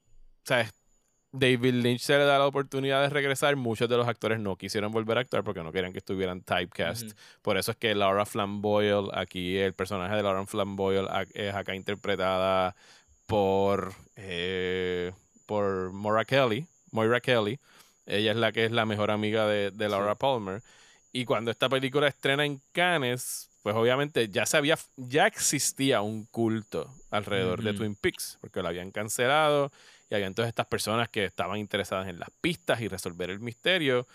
[0.45, 0.75] ¿sabes?
[1.35, 4.93] David Lynch se le da la oportunidad de regresar, muchos de los actores no quisieron
[4.93, 7.13] volver a actuar porque no querían que estuvieran typecast.
[7.41, 12.77] Por eso es que Laura Flamboyle, aquí el personaje de Laura Flamboyle es acá interpretada
[13.33, 15.11] por, eh,
[15.47, 16.67] por Moira Kelly.
[16.91, 17.59] Moira Kelly.
[18.05, 20.63] Ella es la que es la mejor amiga de, de Laura Palmer.
[21.13, 24.61] Y cuando esta película estrena en Cannes, pues obviamente ya se
[24.99, 29.73] ya existía un culto alrededor de Twin Peaks, porque lo habían cancelado
[30.11, 34.07] y había entonces estas personas que estaban interesadas en las pistas y resolver el misterio.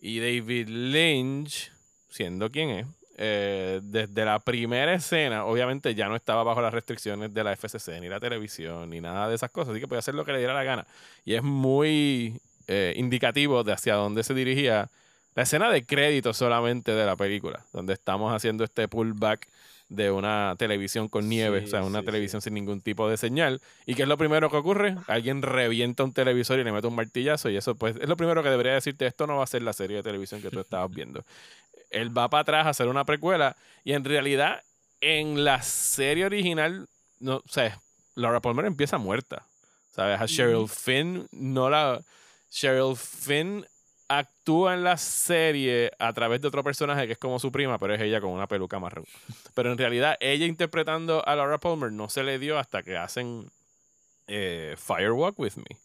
[0.00, 1.70] Y David Lynch,
[2.08, 7.32] siendo quien es, eh, desde la primera escena, obviamente ya no estaba bajo las restricciones
[7.32, 10.14] de la FCC, ni la televisión, ni nada de esas cosas, así que podía hacer
[10.14, 10.86] lo que le diera la gana.
[11.24, 14.90] Y es muy eh, indicativo de hacia dónde se dirigía
[15.36, 19.48] la escena de crédito solamente de la película, donde estamos haciendo este pullback
[19.88, 23.60] de una televisión con nieve, o sea, una televisión sin ningún tipo de señal.
[23.86, 24.96] ¿Y qué es lo primero que ocurre?
[25.06, 28.42] Alguien revienta un televisor y le mete un martillazo y eso pues es lo primero
[28.42, 30.90] que debería decirte, esto no va a ser la serie de televisión que tú estabas
[30.90, 31.24] viendo.
[31.94, 34.62] Él va para atrás a hacer una precuela y en realidad
[35.00, 36.88] en la serie original,
[37.20, 37.80] no, o sea,
[38.14, 39.46] Laura Palmer empieza muerta.
[39.90, 40.20] ¿Sabes?
[40.20, 42.02] A Cheryl Finn no la...
[42.50, 43.64] Cheryl Finn
[44.08, 47.94] actúa en la serie a través de otro personaje que es como su prima, pero
[47.94, 49.06] es ella con una peluca marrón.
[49.54, 53.50] Pero en realidad, ella interpretando a Laura Palmer no se le dio hasta que hacen
[54.26, 55.80] eh, Firewalk with Me.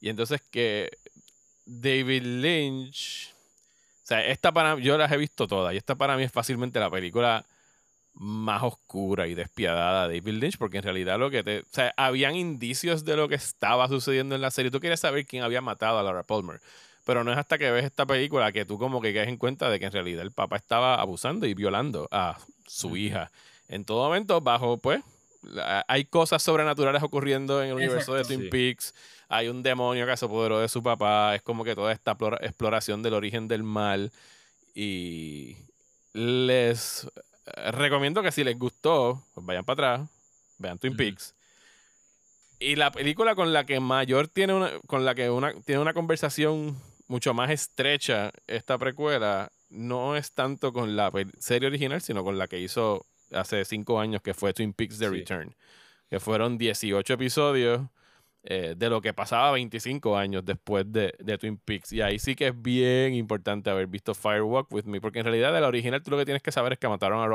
[0.00, 0.90] Y entonces que
[1.66, 3.34] David Lynch.
[4.08, 5.74] O sea, esta para yo las he visto todas.
[5.74, 7.44] Y esta para mí es fácilmente la película
[8.14, 11.58] más oscura y despiadada de David Lynch, porque en realidad lo que te.
[11.58, 14.70] O sea, habían indicios de lo que estaba sucediendo en la serie.
[14.70, 16.58] Tú quieres saber quién había matado a Laura Palmer.
[17.04, 19.68] Pero no es hasta que ves esta película que tú como que caes en cuenta
[19.68, 23.30] de que en realidad el papá estaba abusando y violando a su hija.
[23.68, 25.02] En todo momento, bajo, pues,
[25.86, 28.94] hay cosas sobrenaturales ocurriendo en el universo de Twin Peaks.
[29.28, 31.34] Hay un demonio que se apoderó de su papá.
[31.34, 34.12] Es como que toda esta exploración del origen del mal.
[34.74, 35.56] Y
[36.12, 37.08] les
[37.72, 40.10] recomiendo que si les gustó, pues vayan para atrás,
[40.58, 41.34] vean Twin Peaks.
[42.60, 45.94] Y la película con la que mayor tiene una, con la que una, tiene una
[45.94, 52.38] conversación mucho más estrecha esta precuela no es tanto con la serie original, sino con
[52.38, 55.54] la que hizo hace cinco años, que fue Twin Peaks The Return,
[56.08, 57.82] que fueron 18 episodios
[58.44, 61.92] eh, de lo que pasaba 25 años después de, de, Twin Peaks.
[61.92, 65.52] Y ahí sí que es bien importante haber visto Firewalk with Me, porque en realidad
[65.52, 67.26] de la original tú lo que tienes que saber es que mataron a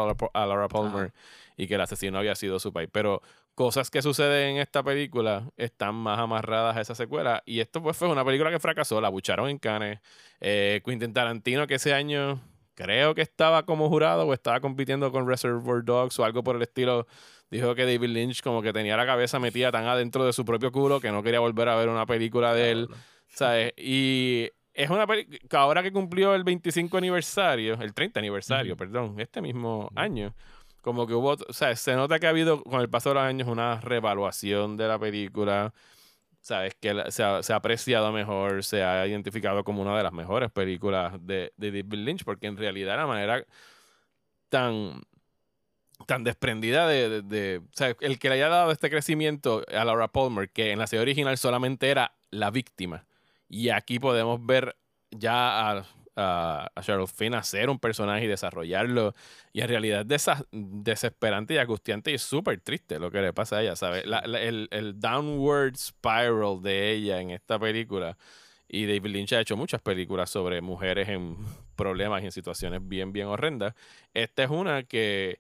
[0.46, 1.14] Laura, Palmer
[1.58, 2.90] y que el asesino había sido su país.
[2.92, 3.22] Pero
[3.54, 7.44] cosas que suceden en esta película están más amarradas a esa secuela.
[7.46, 10.00] Y esto pues fue una película que fracasó, la bucharon en Cannes.
[10.40, 12.42] Eh, Quentin Tarantino, que ese año
[12.76, 16.62] creo que estaba como jurado o estaba compitiendo con Reservoir Dogs o algo por el
[16.62, 17.08] estilo,
[17.50, 20.72] dijo que David Lynch como que tenía la cabeza metida tan adentro de su propio
[20.72, 22.88] culo que no quería volver a ver una película de él.
[23.28, 23.74] ¿Sabes?
[23.78, 29.20] Y es una película que ahora que cumplió el 25 aniversario, el 30 aniversario, perdón,
[29.20, 30.34] este mismo año
[30.84, 33.24] como que hubo, o sea, se nota que ha habido con el paso de los
[33.24, 35.74] años una revaluación de la película,
[36.44, 40.12] sabes que se ha, se ha, apreciado mejor, se ha identificado como una de las
[40.12, 43.46] mejores películas de, de David Lynch, porque en realidad la manera
[44.50, 45.02] tan
[46.06, 50.10] tan desprendida de, de, o sea, el que le haya dado este crecimiento a Laura
[50.10, 53.06] Palmer, que en la serie original solamente era la víctima,
[53.48, 54.76] y aquí podemos ver
[55.12, 59.16] ya a a, a Cheryl Finn hacer un personaje y desarrollarlo.
[59.52, 63.62] Y en realidad es desesperante y angustiante y súper triste lo que le pasa a
[63.62, 64.04] ella, ¿sabes?
[64.06, 68.18] el, el downward spiral de ella en esta película.
[68.68, 71.38] Y David Lynch ha hecho muchas películas sobre mujeres en
[71.76, 73.76] problemas y en situaciones bien, bien horrendas.
[74.14, 75.40] Esta es una que,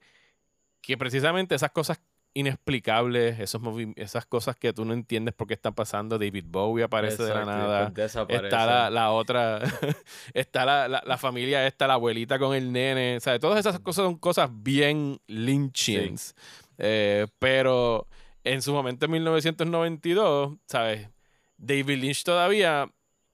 [0.81, 1.99] que precisamente esas cosas
[2.33, 3.61] inexplicables, esos
[3.95, 6.17] esas cosas que tú no entiendes por qué están pasando.
[6.17, 7.93] David Bowie aparece de la nada.
[8.29, 9.61] Está la, otra,
[10.33, 13.17] está la, la, familia esta, la abuelita con el nene.
[13.17, 16.35] O todas esas cosas son cosas bien lynchians.
[16.77, 18.07] Eh, pero
[18.43, 21.09] en su momento en 1992, ¿sabes?
[21.57, 22.89] David Lynch todavía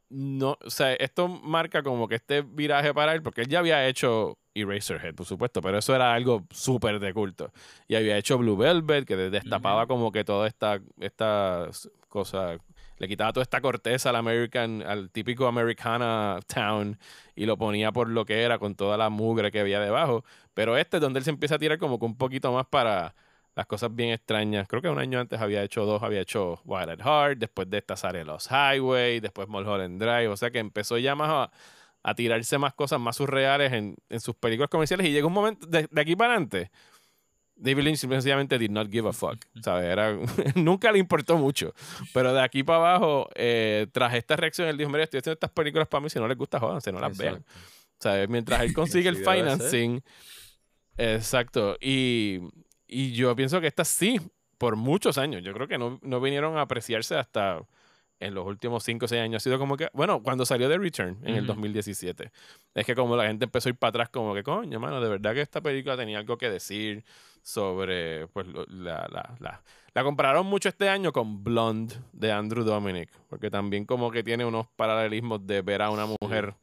[0.10, 3.88] no, o sea, esto marca como que este viraje para él, porque él ya había
[3.88, 7.52] hecho Eraserhead, por supuesto, pero eso era algo súper de culto.
[7.88, 11.70] Y había hecho Blue Velvet, que destapaba como que toda esta, esta
[12.08, 12.58] cosa,
[12.98, 16.98] le quitaba toda esta corteza al American, al típico Americana Town
[17.36, 20.24] y lo ponía por lo que era, con toda la mugre que había debajo.
[20.54, 23.16] Pero este es donde él se empieza a tirar como que un poquito más para
[23.56, 24.68] las cosas bien extrañas.
[24.68, 27.78] Creo que un año antes había hecho dos, había hecho Wild at Heart, después de
[27.80, 31.52] esta sale Los Highway, después Mulholland Drive, o sea que empezó ya más a,
[32.04, 35.68] a tirarse más cosas más surreales en, en, sus películas comerciales y llega un momento,
[35.68, 36.72] de, aquí para adelante,
[37.56, 39.46] David Lynch sencillamente did not give a fuck.
[39.62, 39.86] ¿sabes?
[39.86, 40.18] Era,
[40.56, 41.74] nunca le importó mucho.
[42.14, 45.52] Pero de aquí para abajo, eh, tras esta reacción, él dijo: Mira, estoy haciendo estas
[45.52, 46.10] películas para mí.
[46.10, 47.44] Si no les gusta, jódanse, no las vean.
[48.00, 48.30] ¿Sabes?
[48.30, 50.02] Mientras él consigue el financing.
[50.98, 51.78] Exacto.
[51.82, 52.40] Y,
[52.88, 54.22] y yo pienso que estas sí,
[54.58, 55.44] por muchos años.
[55.44, 57.62] Yo creo que no, no vinieron a apreciarse hasta
[58.20, 60.78] en los últimos 5 o 6 años ha sido como que, bueno, cuando salió The
[60.78, 62.32] Return en el 2017,
[62.76, 65.10] es que como la gente empezó a ir para atrás como que, coño, mano, de
[65.10, 67.04] verdad que esta película tenía algo que decir
[67.42, 73.10] sobre, pues, la, la, la, la compararon mucho este año con Blonde de Andrew Dominic,
[73.30, 76.56] porque también como que tiene unos paralelismos de ver a una mujer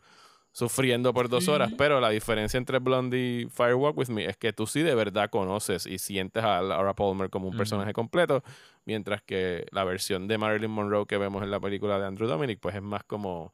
[0.56, 4.54] sufriendo por dos horas, pero la diferencia entre Blondie y Firewalk With Me es que
[4.54, 8.42] tú sí de verdad conoces y sientes a Laura Palmer como un personaje completo,
[8.86, 12.58] mientras que la versión de Marilyn Monroe que vemos en la película de Andrew Dominic,
[12.58, 13.52] pues es más como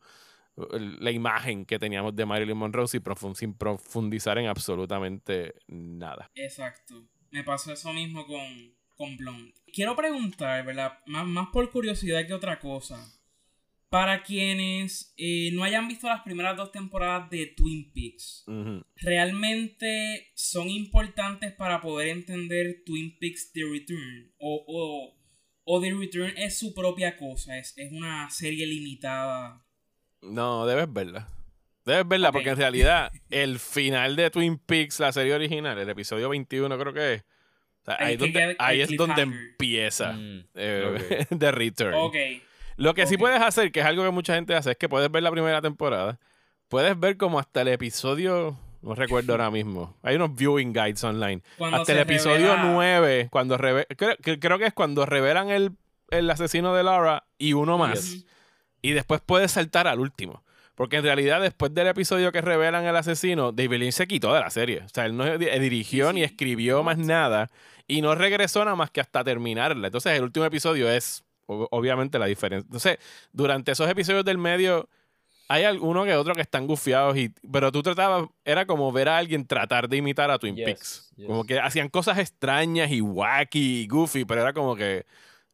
[0.55, 3.03] la imagen que teníamos de Marilyn Monroe sin,
[3.55, 6.31] profundizar en absolutamente nada.
[6.37, 7.03] Exacto.
[7.33, 9.53] Me pasó eso mismo con, con Blonde.
[9.73, 11.01] Quiero preguntar, ¿verdad?
[11.07, 13.05] Más, más por curiosidad que otra cosa.
[13.93, 18.47] Para quienes eh, no hayan visto las primeras dos temporadas de Twin Peaks,
[18.97, 24.33] ¿realmente son importantes para poder entender Twin Peaks The Return?
[24.39, 25.15] ¿O,
[25.67, 27.59] o, The Return es su propia cosa?
[27.59, 29.63] ¿Es, es una serie limitada?
[30.23, 31.29] No, debes verla.
[31.85, 36.31] Debes verla porque en realidad el final de Twin Peaks, la serie original, el episodio
[36.31, 37.25] 21 creo que es,
[37.85, 41.93] ahí, es donde, empieza mm, eh, The Return.
[41.93, 42.17] Ok.
[42.83, 45.09] Lo que sí puedes hacer, que es algo que mucha gente hace, es que puedes
[45.09, 46.19] ver la primera temporada.
[46.67, 48.59] Puedes ver como hasta el episodio.
[48.81, 49.97] No recuerdo ahora mismo.
[50.03, 51.43] Hay unos viewing guides online.
[51.61, 55.77] hasta el episodio 9, cuando creo, que es cuando revelan el,
[56.11, 58.25] el, asesino de Laura y uno más.
[58.83, 60.43] Y después puedes saltar al último.
[60.75, 64.41] Porque en realidad, después del episodio que revelan el asesino, David Lynch se quitó de
[64.41, 64.81] la serie.
[64.81, 67.49] O sea, él no dirigió ni escribió más nada.
[67.87, 69.87] Y no regresó nada más que hasta terminarla.
[69.87, 71.23] Entonces, el último episodio es
[71.71, 72.67] obviamente la diferencia.
[72.67, 72.99] Entonces,
[73.33, 74.89] durante esos episodios del medio,
[75.49, 79.19] hay alguno que otro que están gufiados, y, pero tú tratabas, era como ver a
[79.19, 81.13] alguien tratar de imitar a Twin Peaks.
[81.27, 85.05] Como que hacían cosas extrañas y wacky y goofy, pero era como que,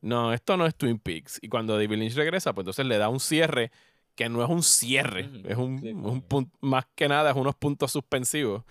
[0.00, 1.40] no, esto no es Twin Peaks.
[1.42, 3.72] Y cuando David Lynch regresa, pues entonces le da un cierre
[4.14, 7.92] que no es un cierre, es un, un punto, más que nada es unos puntos
[7.92, 8.64] suspensivos.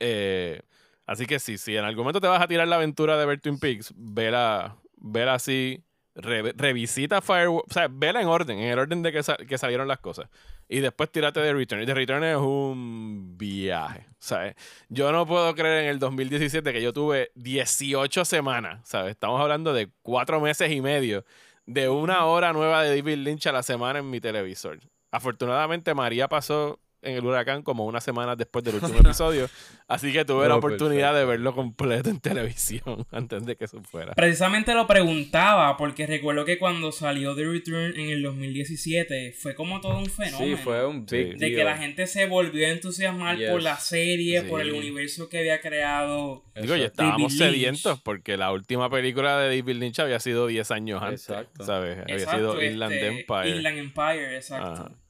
[0.00, 0.60] Eh,
[1.06, 3.40] así que sí, si en algún momento te vas a tirar la aventura de ver
[3.40, 5.82] Twin Peaks, vela, vela así
[6.20, 10.00] revisita Firewall, o sea, vela en orden, en el orden de que, que, salieron las
[10.00, 10.28] cosas.
[10.68, 11.82] Y después tírate de Return.
[11.82, 14.56] Y The Return es un viaje, ¿sabes?
[14.88, 19.12] Yo no puedo creer en el 2017 que yo tuve 18 semanas, ¿sabes?
[19.12, 21.24] Estamos hablando de cuatro meses y medio
[21.66, 24.80] de una hora nueva de David Lynch a la semana en mi televisor.
[25.10, 29.48] Afortunadamente María pasó en el huracán como unas semanas después del último episodio.
[29.86, 34.14] Así que tuve la oportunidad de verlo completo en televisión antes de que eso fuera.
[34.14, 39.80] Precisamente lo preguntaba porque recuerdo que cuando salió The Return en el 2017 fue como
[39.80, 40.56] todo un fenómeno.
[40.56, 44.42] Sí, fue un big De que la gente se volvió a entusiasmar por la serie,
[44.42, 46.44] por el universo que había creado.
[46.60, 51.02] Digo, ya estábamos sedientos porque la última película de David Lynch había sido 10 años
[51.02, 51.28] antes.
[51.28, 51.64] Exacto.
[51.64, 51.98] ¿Sabes?
[52.00, 53.48] Había sido Inland este, Empire.
[53.50, 55.07] Inland Empire, exacto.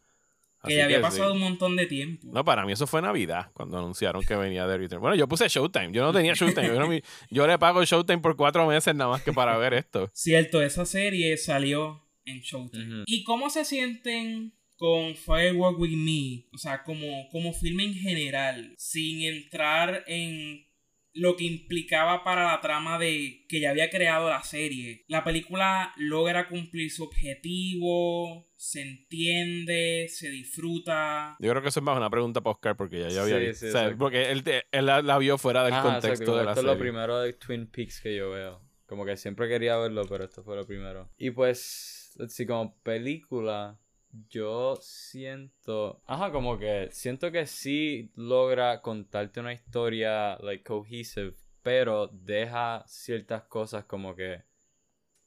[0.64, 2.28] Que ya había pasado un montón de tiempo.
[2.32, 5.00] No, para mí eso fue Navidad, cuando anunciaron que venía de Return.
[5.00, 5.92] Bueno, yo puse Showtime.
[5.92, 7.02] Yo no tenía Showtime.
[7.30, 10.10] yo, le pago Showtime por cuatro meses nada más que para ver esto.
[10.14, 13.04] Cierto, esa serie salió en Showtime.
[13.06, 16.46] ¿Y cómo se sienten con Firework With Me?
[16.52, 20.67] O sea, como, como filme en general, sin entrar en
[21.14, 25.04] lo que implicaba para la trama de que ya había creado la serie.
[25.08, 31.36] La película logra cumplir su objetivo, se entiende, se disfruta.
[31.40, 33.66] Yo creo que eso es más una pregunta para Oscar porque ya, ya había visto.
[33.98, 36.72] porque él, él, la, vio fuera del contexto de la esto serie.
[36.72, 38.62] es lo primero de Twin Peaks que yo veo.
[38.86, 41.10] Como que siempre quería verlo, pero esto fue lo primero.
[41.18, 43.78] Y pues, let's como película,
[44.28, 46.02] yo siento.
[46.06, 53.44] Ajá, como que siento que sí logra contarte una historia, like, cohesive, pero deja ciertas
[53.44, 54.42] cosas como que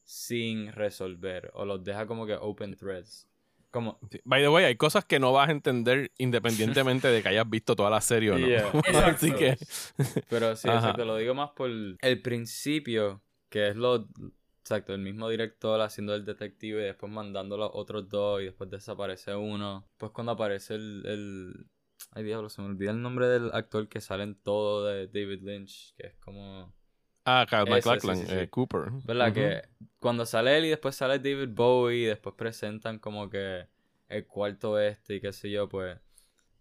[0.03, 3.27] sin resolver, o los deja como que open threads.
[3.69, 3.99] Como...
[4.25, 7.73] By the way, hay cosas que no vas a entender independientemente de que hayas visto
[7.75, 8.81] toda la serie o no.
[9.05, 9.57] Así que.
[10.29, 14.09] Pero sí, te lo digo más por el principio, que es lo
[14.61, 18.69] Exacto, el mismo director haciendo el detective y después mandando los otros dos y después
[18.69, 19.89] desaparece uno.
[19.97, 21.65] Pues cuando aparece el, el...
[22.11, 25.41] Ay, diablo, se me olvida el nombre del actor que sale en todo de David
[25.41, 26.73] Lynch, que es como...
[27.25, 28.91] Ah, Kyle MacLachlan, eh, Cooper.
[29.03, 29.33] ¿Verdad?
[29.33, 29.61] Que
[29.99, 33.67] cuando sale él y después sale David Bowie y después presentan como que
[34.09, 35.97] el cuarto este y qué sé yo, pues...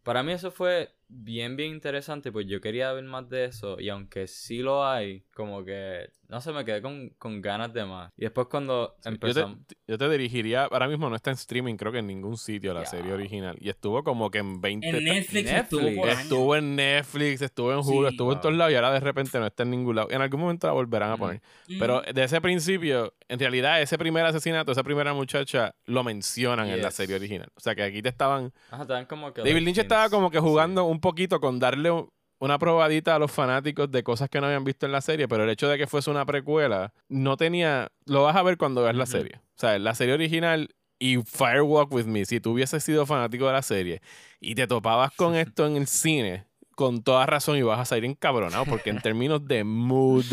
[0.02, 3.88] Para mí eso fue bien, bien interesante, pues yo quería ver más de eso y
[3.88, 8.12] aunque sí lo hay, como que, no sé, me quedé con, con ganas de más.
[8.16, 9.58] Y después cuando Sí, empezamos...
[9.58, 12.36] Yo, te, yo te dirigiría, ahora mismo no está en streaming, creo que en ningún
[12.36, 12.86] sitio la Ya.
[12.86, 13.56] serie original.
[13.60, 14.88] Y estuvo como que en 20...
[14.88, 15.50] En Netflix, Netflix.
[15.52, 16.06] estuvo.
[16.08, 18.12] Estuvo en Netflix, estuvo en Hulu, Sí.
[18.12, 20.08] estuvo en todos lados y ahora de repente no está en ningún lado.
[20.10, 21.22] En algún momento la volverán a Ujú.
[21.24, 21.40] poner.
[21.68, 21.78] Mm.
[21.78, 26.80] Pero de ese principio, en realidad, ese primer asesinato, esa primera muchacha, lo mencionan en
[26.80, 26.94] la Yes.
[26.94, 27.48] serie original.
[27.56, 28.52] O sea que aquí te estaban.
[28.70, 29.42] Ajá, dan como que...
[29.42, 30.42] David Lynch estaba como que sí.
[30.44, 34.46] jugando un poquito con darle un- una probadita a los fanáticos de cosas que no
[34.46, 37.90] habían visto en la serie, pero el hecho de que fuese una precuela no tenía.
[38.06, 39.36] Lo vas a ver cuando veas la serie.
[39.56, 43.52] O sea, la serie original y Firewalk with Me, si tú hubieses sido fanático de
[43.52, 44.00] la serie
[44.40, 46.44] y te topabas con esto en el cine,
[46.76, 50.24] con toda razón ibas a salir encabronado, porque en términos de mood,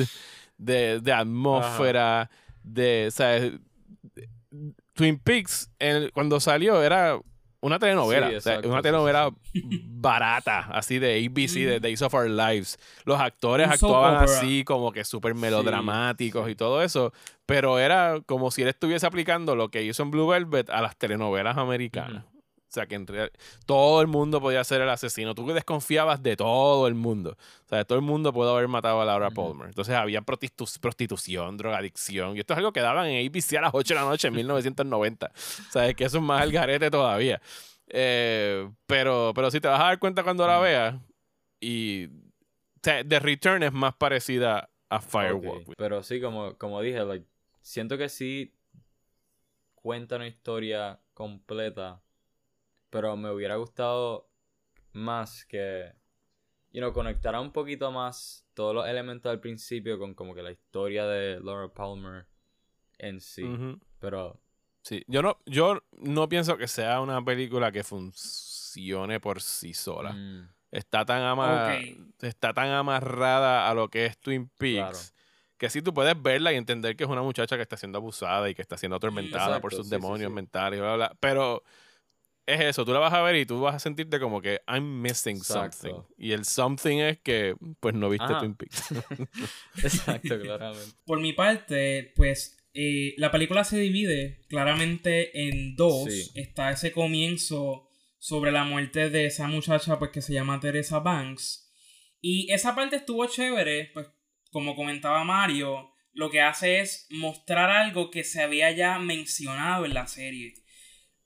[0.58, 2.30] de, de atmósfera,
[2.64, 3.06] de.
[3.08, 3.52] O sea,
[4.94, 7.20] Twin Peaks, el- cuando salió, era
[7.68, 8.30] una telenovela.
[8.30, 11.80] Sí, o sea, exacto, una sí, telenovela barata, así de ABC, de.
[11.80, 12.78] Days of Our Lives.
[13.06, 16.52] Los actores Un actuaban así, como que súper melodramáticos sí.
[16.52, 17.14] y todo eso.
[17.46, 20.98] Pero era como si él estuviese aplicando lo que hizo en Blue Velvet a las
[20.98, 22.24] telenovelas americanas.
[22.78, 23.32] Sea, que en real-
[23.66, 25.34] todo el mundo podía ser el asesino.
[25.36, 27.38] Tú desconfiabas de todo el mundo.
[27.66, 29.30] O sea, todo el mundo pudo haber matado a Laura.
[29.32, 29.68] Palmer.
[29.68, 32.36] Entonces había prostitu- prostitución, drogadicción.
[32.36, 34.34] Y esto es algo que daban en ABC a las 8 de la noche en
[34.36, 35.26] 1990.
[35.28, 37.42] O sea, es que eso es más el garete todavía.
[37.90, 40.96] Eh, pero, pero si te vas a dar cuenta cuando la veas.
[41.60, 42.08] Y
[42.82, 45.74] The Return es más parecida a Firewalk.
[45.78, 47.26] Pero sí, como, como dije, like,
[47.62, 48.54] siento que sí
[49.76, 52.02] cuenta una historia completa,
[52.90, 54.30] pero me hubiera gustado
[54.94, 55.92] más que,
[56.72, 60.52] you know, conectara un poquito más todos los elementos del principio con como que la
[60.52, 62.26] historia de Laura Palmer
[62.98, 63.44] en sí.
[63.44, 63.80] Ujú.
[64.00, 64.40] Pero,
[64.84, 70.14] Sí, yo no, yo no pienso que sea una película que funcione por sí sola.
[70.14, 71.98] mm, Está tan, ama- Ok.
[72.22, 75.14] está tan amarrada a lo que es Twin Peaks
[75.58, 78.48] que sí tú puedes verla y entender que es una muchacha que está siendo abusada
[78.48, 80.36] y que está siendo atormentada por Exacto, sus sí, sí, demonios sí.
[80.36, 81.18] mentales y bla, bla, bla.
[81.20, 81.64] Pero
[82.48, 85.02] es eso, tú la vas a ver y tú vas a sentirte como que I'm
[85.02, 85.78] missing Exacto.
[85.78, 86.02] something.
[86.18, 88.40] Y el something es que pues no viste Ajá.
[88.40, 88.86] Twin Peaks.
[89.84, 90.96] exacto, claramente.
[91.06, 96.06] Por mi parte, pues eh, la película se divide claramente en dos.
[96.06, 96.32] Sí.
[96.36, 101.70] Está ese comienzo sobre la muerte de esa muchacha pues que se llama Teresa Banks.
[102.22, 104.08] Y esa parte estuvo chévere, pues
[104.52, 109.94] como comentaba Mario, lo que hace es mostrar algo que se había ya mencionado en
[109.94, 110.54] la serie.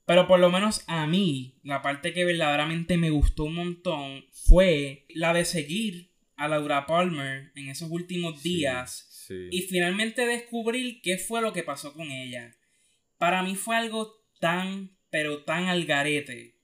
[0.04, 5.06] Pero por lo menos a mí, la parte que verdaderamente me gustó un montón fue
[5.10, 9.48] la de seguir a Laura Palmer en esos últimos días Sí.
[9.52, 12.52] y finalmente descubrir qué fue lo que pasó con ella.
[13.18, 16.56] Para mí fue algo tan, pero tan al garete.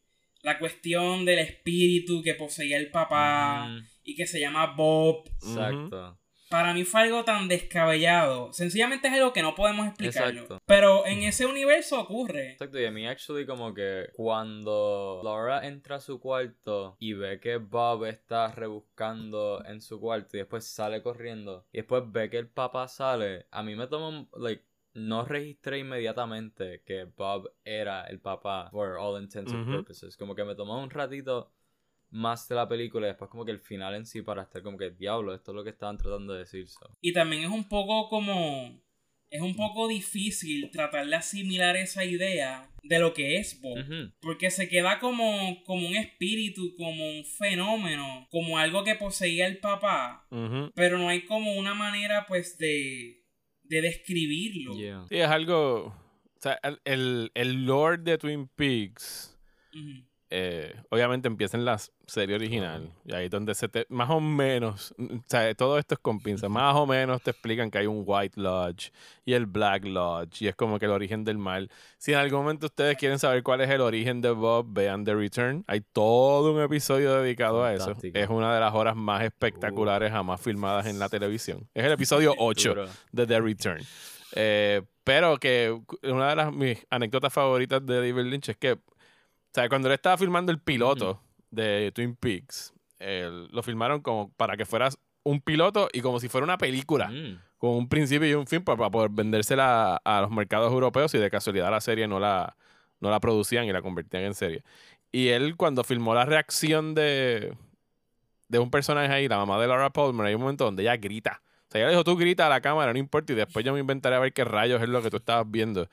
[0.42, 3.70] La cuestión del espíritu que poseía el papá
[4.02, 5.28] y que se llama Bob.
[5.40, 6.17] Exacto.
[6.48, 8.52] Para mí fue algo tan descabellado.
[8.52, 10.42] Sencillamente es algo que no podemos explicarlo.
[10.42, 10.62] Exacto.
[10.66, 12.52] Pero en ese universo ocurre.
[12.52, 17.40] Exacto, y a mí actually como que cuando Laura entra a su cuarto y ve
[17.40, 22.38] que Bob está rebuscando en su cuarto y después sale corriendo y después ve que
[22.38, 28.20] el papá sale, a mí me toma, like, no registré inmediatamente que Bob era el
[28.20, 30.16] papá for all intents and purposes.
[30.16, 31.52] Como que me tomó un ratito
[32.10, 34.78] más de la película y después como que el final en sí para estar como
[34.78, 36.68] que diablo, esto es lo que estaban tratando de decir.
[36.68, 36.96] so".
[37.00, 38.82] Y también es un poco como...
[39.30, 43.76] Es un poco difícil tratar de asimilar esa idea de lo que es Bob.
[44.22, 49.58] Porque se queda como, como un espíritu, como un fenómeno, como algo que poseía el
[49.58, 50.26] papá.
[50.74, 53.22] Pero no hay como una manera, pues, de,
[53.64, 54.74] de describirlo.
[54.78, 55.04] Yeah.
[55.10, 55.88] Sí, es algo...
[55.88, 59.38] O sea, el, el, el lore de Twin Peaks.
[60.30, 62.92] Eh, obviamente empieza en la serie original.
[63.04, 63.86] Y ahí donde se te.
[63.88, 64.94] Más o menos.
[64.98, 66.50] O sea, todo esto es con pinzas.
[66.50, 68.92] Más o menos te explican que hay un White Lodge
[69.24, 70.42] y el Black Lodge.
[70.42, 71.70] Y es como que el origen del mal.
[71.96, 75.14] Si en algún momento ustedes quieren saber cuál es el origen de Bob, vean The
[75.14, 75.64] Return.
[75.66, 77.96] Hay todo un episodio dedicado a eso.
[78.02, 81.68] Es una de las horas más espectaculares jamás filmadas en la televisión.
[81.74, 82.86] Es el episodio 8 Duro.
[83.12, 83.80] de The Return.
[84.34, 88.78] Eh, pero que una de las mis anécdotas favoritas de David Lynch es que,
[89.50, 91.20] o sea, cuando él estaba filmando el piloto
[91.50, 94.88] de Twin Peaks, él- lo filmaron como para que fuera
[95.24, 97.40] un piloto y como si fuera una película, Mm.
[97.58, 101.12] con un principio y un fin para, para poder vendérsela a, a los mercados europeos
[101.14, 102.56] y de casualidad la serie no la,
[103.00, 104.62] no la producían y la convertían en serie.
[105.10, 107.54] Y él cuando filmó la reacción de,
[108.48, 111.42] de un personaje ahí, la mamá de Laura Palmer, hay un momento donde ella grita.
[111.68, 113.80] O sea, ella dijo, tú grita a la cámara, no importa, y después yo me
[113.80, 115.88] inventaré a ver qué rayos es lo que tú estabas viendo.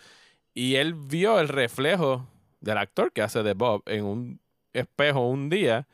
[0.53, 2.27] Y él vio el reflejo
[2.65, 4.41] del actor que hace de Bob en un
[4.73, 5.87] espejo un día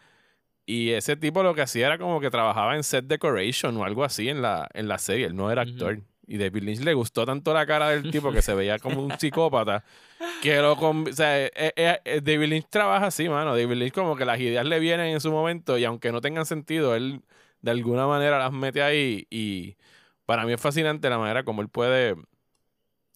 [0.65, 4.03] Y ese tipo lo que hacía era como que trabajaba en set decoration o algo
[4.03, 5.27] así en la, en la serie.
[5.27, 5.99] Él no era actor.
[6.27, 9.11] Y David Lynch le gustó tanto la cara del tipo que se veía como un
[9.19, 9.83] psicópata.
[10.41, 10.73] Que lo.
[10.73, 13.55] O sea, eh, eh, eh, David Lynch trabaja así, mano.
[13.55, 16.45] David Lynch, como que las ideas le vienen en su momento y aunque no tengan
[16.45, 17.21] sentido, él
[17.61, 19.27] de alguna manera las mete ahí.
[19.31, 19.77] Y
[20.25, 22.15] para mí es fascinante la manera como él puede,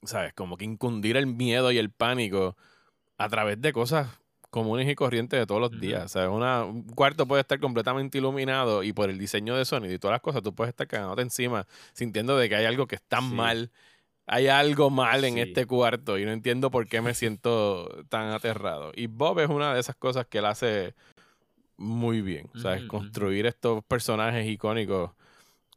[0.03, 0.34] ¿sabes?
[0.34, 2.58] Como que infundir el miedo y el pánico
[3.18, 4.07] a través de cosas
[4.55, 6.05] comunes y corrientes de todos los días.
[6.05, 9.93] O sea, una, un cuarto puede estar completamente iluminado y por el diseño de sonido
[9.93, 12.95] y todas las cosas, tú puedes estar cagándote encima sintiendo de que hay algo que
[12.95, 13.70] está mal.
[14.28, 18.93] Hay algo mal en este cuarto y no entiendo por qué me siento tan aterrado.
[18.95, 20.95] Y Bob es una de esas cosas que él hace
[21.76, 22.49] muy bien.
[22.55, 25.11] O sea, construir estos personajes icónicos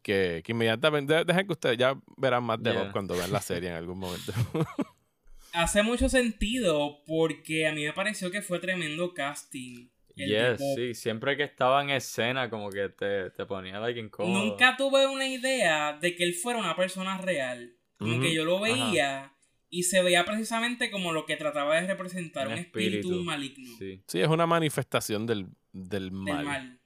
[0.03, 1.24] que, que inmediatamente...
[1.24, 4.32] Dejen que ustedes ya verán más de Bob cuando vean la serie en algún momento.
[5.53, 9.88] hace mucho sentido porque a mí me pareció que fue tremendo casting.
[10.14, 14.44] yes, sí, siempre que estaba en escena como que te, te ponía like incómodo.
[14.44, 17.74] Nunca tuve una idea de que él fuera una persona real.
[17.99, 19.32] Como que yo lo veía
[19.70, 23.24] y se veía precisamente como lo que trataba de representar, un, espíritu.
[23.24, 23.76] maligno.
[23.76, 24.03] Sí.
[24.14, 26.80] es una manifestación del, del mal.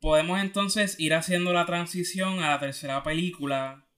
[0.00, 3.88] Podemos entonces ir haciendo la transición a la tercera película,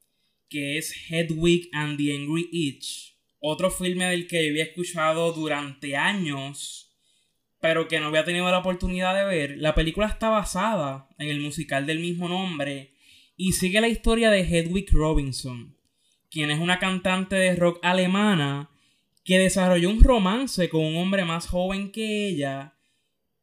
[0.48, 6.92] que es Hedwig and the Angry Itch otro filme del que había escuchado durante años,
[7.60, 9.58] pero que no había tenido la oportunidad de ver.
[9.58, 12.94] La película está basada en el musical del mismo nombre
[13.36, 15.76] y sigue la historia de Hedwig Robinson,
[16.30, 18.70] quien es una cantante de rock alemana
[19.24, 22.74] que desarrolló un romance con un hombre más joven que ella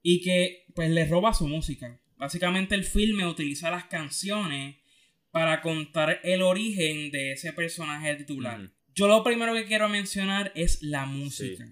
[0.01, 1.99] y que pues le roba su música.
[2.17, 4.77] Básicamente el filme utiliza las canciones
[5.31, 8.71] para contar el origen de ese personaje titular.
[8.97, 11.67] Yo lo primero que quiero mencionar es la música.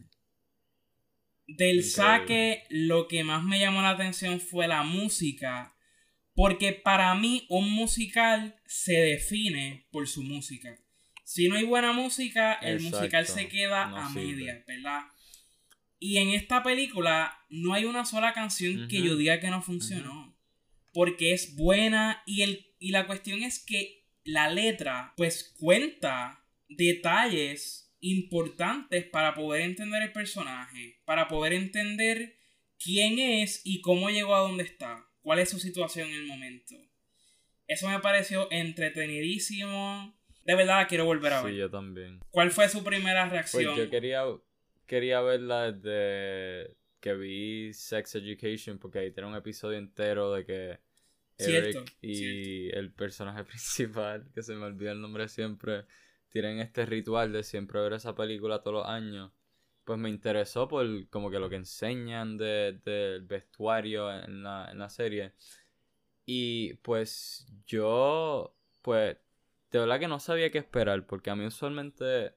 [1.48, 5.76] Del saque, lo que más me llamó la atención fue la música.
[6.36, 10.78] Porque para mí, un musical se define por su música.
[11.24, 15.06] Si no hay buena música, el musical se queda a media, ¿verdad?
[15.98, 20.38] Y en esta película no hay una sola canción que yo diga que no funcionó.
[20.94, 27.94] Porque es buena y, el, y la cuestión es que la letra pues cuenta detalles
[28.00, 32.36] importantes para poder entender el personaje, para poder entender
[32.78, 36.76] quién es y cómo llegó a donde está, cuál es su situación en el momento.
[37.68, 40.16] Eso me pareció entretenidísimo.
[40.44, 41.54] De verdad quiero volver a ver.
[41.54, 42.20] Sí, yo también.
[42.30, 43.74] ¿Cuál fue su primera reacción?
[43.74, 44.24] Pues yo quería,
[44.86, 50.80] quería verla desde que vi Sex Education, porque ahí tiene un episodio entero de que
[51.38, 55.86] Eric y el personaje principal, que se me olvida el nombre siempre,
[56.36, 59.32] tienen este ritual de siempre ver esa película todos los años,
[59.86, 64.90] pues me interesó por como que lo que enseñan del vestuario en la, en la
[64.90, 65.32] serie.
[66.26, 69.16] Y pues yo, pues,
[69.72, 72.36] de verdad que no sabía qué esperar, porque a mí usualmente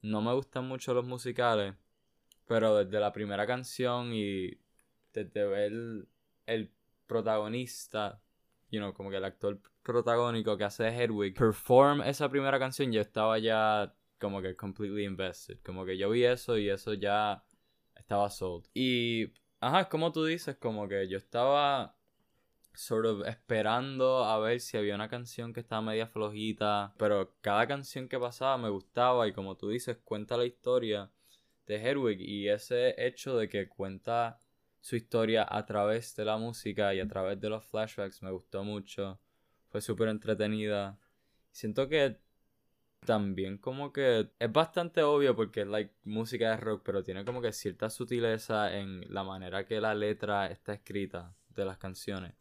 [0.00, 1.74] no me gustan mucho los musicales,
[2.46, 4.60] pero desde la primera canción y
[5.12, 5.72] desde ver
[6.46, 6.70] el
[7.08, 8.22] protagonista
[8.70, 13.00] you know, como que el actor protagónico que hace Hedwig perform esa primera canción, yo
[13.00, 15.58] estaba ya como que completely invested.
[15.64, 17.44] Como que yo vi eso y eso ya
[17.96, 18.66] estaba sold.
[18.74, 21.96] Y, ajá, como tú dices, como que yo estaba
[22.74, 27.66] sort of esperando a ver si había una canción que estaba media flojita, pero cada
[27.66, 31.10] canción que pasaba me gustaba y como tú dices, cuenta la historia
[31.66, 34.40] de Hedwig y ese hecho de que cuenta
[34.80, 38.64] su historia a través de la música y a través de los flashbacks me gustó
[38.64, 39.20] mucho.
[39.70, 40.98] Fue súper entretenida.
[41.52, 42.18] Siento que
[43.04, 47.52] también como que es bastante obvio porque like música de rock, pero tiene como que
[47.52, 52.34] cierta sutileza en la manera que la letra está escrita de las canciones.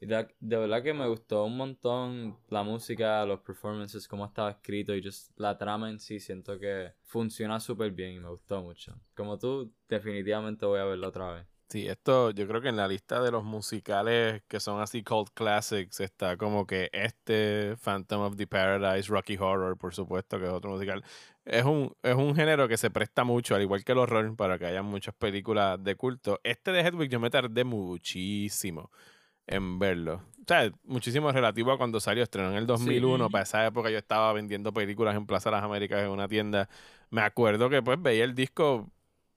[0.00, 4.94] Y de, verdad que me gustó un montón la música, los performances, cómo estaba escrito
[4.94, 6.20] y just la trama en sí.
[6.20, 9.00] Siento que funciona súper bien y me gustó mucho.
[9.14, 11.53] Como tú, definitivamente voy a verlo otra vez.
[11.74, 15.30] Sí, esto yo creo que en la lista de los musicales que son así cult
[15.34, 20.52] classics está como que este Phantom of the Paradise, Rocky Horror, por supuesto, que es
[20.52, 21.02] otro musical.
[21.44, 24.56] Es un, es un género que se presta mucho, al igual que el horror, para
[24.56, 26.38] que haya muchas películas de culto.
[26.44, 28.92] Este de Hedwig yo me tardé muchísimo
[29.48, 30.22] en verlo.
[30.42, 33.30] O sea, muchísimo relativo a cuando salió, estrenó en el 2001.
[33.30, 36.68] Para esa época yo estaba vendiendo películas en Plaza de las Américas en una tienda.
[37.10, 38.92] Me acuerdo que pues veía el disco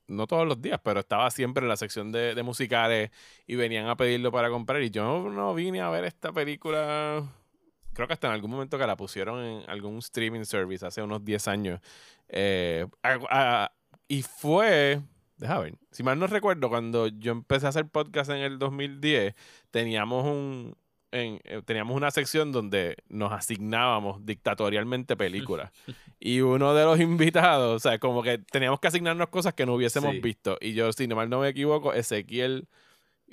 [0.07, 3.11] no todos los días, pero estaba siempre en la sección de, musicales
[3.45, 4.81] y venían a pedirlo para comprar.
[4.81, 7.23] Y yo no, vine a ver esta película,
[7.93, 11.23] creo que hasta en algún momento que la pusieron en algún streaming service hace unos
[11.23, 11.81] 10 años.
[12.29, 12.85] Eh,
[14.07, 15.01] y fue
[15.37, 15.75] Deja ver.
[15.91, 19.35] Si mal no recuerdo, cuando yo empecé a hacer podcast en el 2010,
[19.69, 20.75] teníamos un,
[21.11, 25.71] en, eh, teníamos una sección donde nos asignábamos dictatorialmente películas.
[26.19, 29.73] y uno de los invitados, o sea, como que teníamos que asignarnos cosas que no
[29.75, 30.57] hubiésemos visto.
[30.61, 32.67] Y yo, si no mal no me equivoco, Ezequiel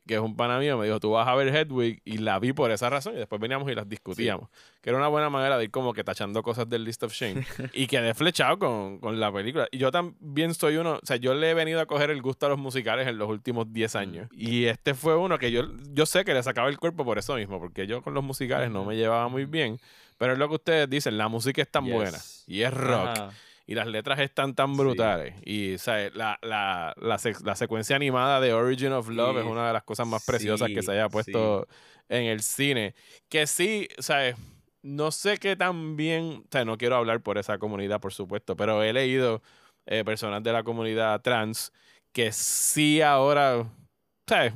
[0.06, 2.52] que es un pana mío, me dijo, tú vas a ver Hedwig y la vi
[2.52, 4.50] por esa razón y después veníamos y las discutíamos.
[4.82, 7.46] Que era una buena manera de ir como que tachando cosas del List of Shame.
[7.72, 9.66] y quedé flechado con, con, la película.
[9.70, 12.46] Y yo también soy uno, o sea, yo le he venido a coger el gusto
[12.46, 14.28] a los musicales en los últimos 10 años.
[14.32, 17.36] Y este fue uno que yo, yo sé que le sacaba el cuerpo por eso
[17.36, 19.78] mismo, porque yo con los musicales no me llevaba muy bien.
[20.18, 23.32] Pero es lo que ustedes dicen, la música es tan buena y es rock
[23.66, 25.34] y las letras están tan brutales.
[25.44, 25.76] Y
[26.14, 30.24] La, la, la, secuencia animada de Origin of Love es una de las cosas más
[30.24, 31.66] preciosas que se haya puesto
[32.08, 32.94] en el cine.
[33.28, 34.36] Que sí, ¿sabes?
[34.82, 38.54] No sé qué tan bien, o sea, no quiero hablar por esa comunidad, por supuesto,
[38.54, 39.40] pero he leído
[39.86, 41.72] eh, personas de la comunidad trans
[42.12, 43.66] que sí ahora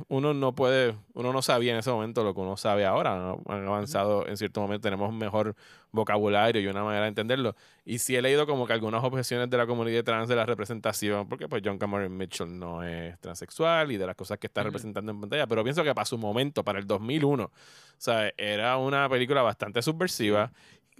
[0.07, 3.35] uno no puede, uno no sabía en ese momento lo que uno sabe ahora.
[3.47, 5.55] Han avanzado en cierto momento, tenemos mejor
[5.91, 7.55] vocabulario y una manera de entenderlo.
[7.85, 11.27] Y sí he leído como que algunas objeciones de la comunidad trans de la representación,
[11.29, 15.11] porque pues John Cameron Mitchell no es transexual y de las cosas que está representando
[15.11, 17.51] en pantalla, pero pienso que para su momento, para el 2001, o
[17.97, 20.51] sea, era una película bastante subversiva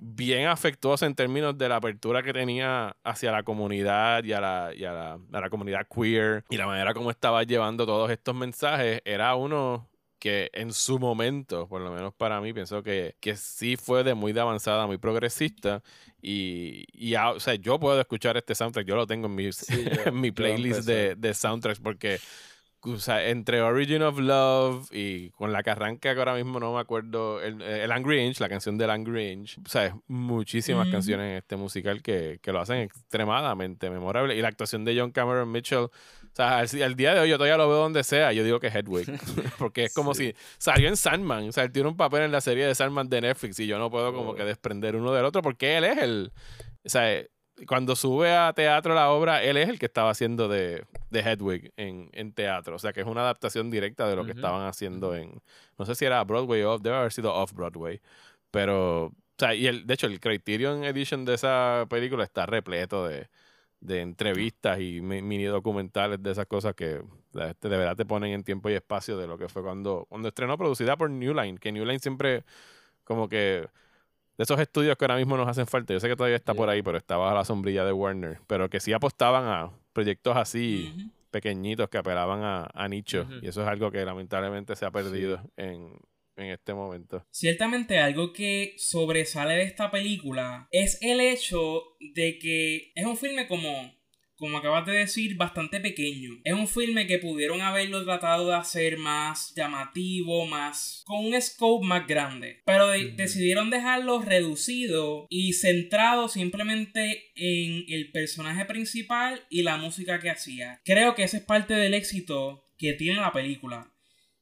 [0.01, 4.71] bien afectuosa en términos de la apertura que tenía hacia la comunidad y a la,
[4.73, 8.33] y a la, a la comunidad queer y la manera como estaba llevando todos estos
[8.33, 9.89] mensajes era uno
[10.19, 14.13] que en su momento, por lo menos para mí, pienso que, que sí fue de
[14.13, 15.81] muy de avanzada, muy progresista.
[16.21, 19.49] Y, y o sea, yo puedo escuchar este soundtrack, yo lo tengo en mi,
[20.05, 22.19] en mi playlist de, de, soundtracks porque
[22.81, 26.73] o sea, entre Origin of Love y con la que arranca que ahora mismo no
[26.73, 31.31] me acuerdo, el, el Angry Inch, la canción del Angry Inch, o sea, muchísimas canciones
[31.31, 34.35] en este musical que, que, lo hacen extremadamente memorable.
[34.35, 35.91] Y la actuación de John Cameron Mitchell, o
[36.33, 39.07] sea, al, día de hoy yo todavía lo veo donde sea, yo digo que Hedwig,
[39.59, 42.41] porque es como si salió en Sandman, o sea, él tiene un papel en la
[42.41, 44.45] serie de Sandman de Netflix y yo no puedo como que oh.
[44.45, 46.31] desprender uno del otro porque él es el,
[46.85, 47.23] o sea,
[47.67, 51.71] cuando sube a teatro la obra, él es el que estaba haciendo de, de Hedwig
[51.77, 52.75] en, en, teatro.
[52.75, 55.41] O sea, que es una adaptación directa de lo que estaban haciendo en.
[55.77, 58.01] No sé si era Broadway o debe haber sido off-Broadway.
[58.51, 59.07] Pero.
[59.07, 63.29] O sea, y el, de hecho, el Criterion Edition de esa película está repleto de,
[63.79, 67.01] de entrevistas y mini documentales de esas cosas que
[67.31, 70.57] de verdad te ponen en tiempo y espacio de lo que fue cuando, cuando estrenó,
[70.57, 71.57] producida por New Line.
[71.57, 72.43] Que New Line siempre,
[73.03, 73.67] como que
[74.39, 75.91] de esos estudios que ahora mismo nos hacen falta.
[75.93, 78.39] Yo sé que todavía está por ahí, pero estaba a la sombrilla de Warner.
[78.47, 83.27] Pero que sí apostaban a proyectos así pequeñitos que apelaban a, a nicho.
[83.41, 85.91] Y eso es algo que lamentablemente se ha perdido en,
[86.37, 87.25] en este momento.
[87.29, 93.45] Ciertamente algo que sobresale de esta película es el hecho de que es un filme
[93.45, 93.93] como
[94.39, 96.39] como acabas de decir, bastante pequeño.
[96.43, 101.85] Es un filme que pudieron haberlo tratado de hacer más llamativo, más con un scope
[101.85, 102.61] más grande.
[102.65, 110.29] Pero decidieron dejarlo reducido y centrado simplemente en el personaje principal y la música que
[110.29, 110.79] hacía.
[110.85, 113.91] Creo que ese es parte del éxito que tiene la película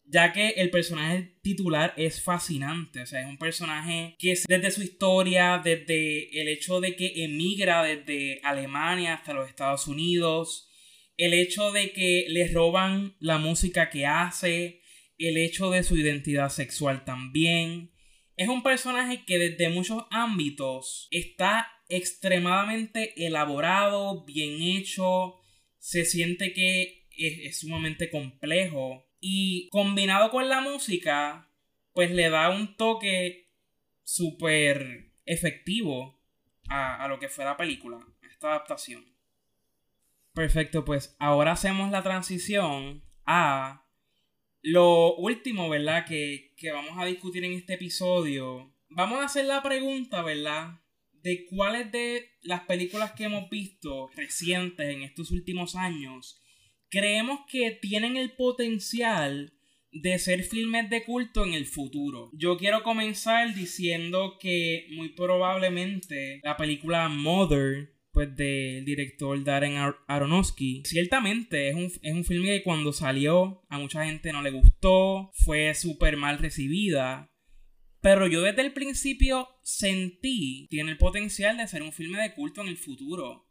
[0.09, 4.81] ya que el personaje titular es fascinante, o sea, es un personaje que desde su
[4.81, 10.69] historia, desde el hecho de que emigra desde Alemania hasta los Estados Unidos,
[11.17, 14.81] el hecho de que le roban la música que hace,
[15.17, 17.91] el hecho de su identidad sexual también.
[18.37, 25.35] Es un personaje que desde muchos ámbitos está extremadamente elaborado, bien hecho,
[25.79, 31.49] se siente que es, es sumamente complejo y combinado con la música,
[31.93, 33.49] pues le da un toque
[34.03, 36.19] súper efectivo
[36.69, 37.99] a, a, lo que fue la película,
[38.29, 39.05] esta adaptación.
[40.33, 43.87] Perfecto, pues ahora hacemos la transición a
[44.61, 46.05] lo último, ¿verdad?
[46.05, 48.73] Que, que vamos a discutir en este episodio.
[48.89, 50.81] Vamos a hacer la pregunta, ¿verdad?
[51.13, 56.41] De cuáles de las películas que hemos visto recientes en estos últimos años
[56.89, 59.53] creemos que tienen el potencial
[59.91, 62.29] de ser filmes de culto en el futuro.
[62.33, 69.75] Yo quiero comenzar diciendo que muy probablemente la película Mother pues del director Darren
[70.07, 70.81] Aronofsky.
[70.85, 75.31] Ciertamente es un, es un filme que cuando salió a mucha gente no le gustó,
[75.33, 77.31] fue súper mal recibida.
[78.01, 82.61] Pero yo desde el principio sentí tiene el potencial de ser un filme de culto
[82.61, 83.46] en el futuro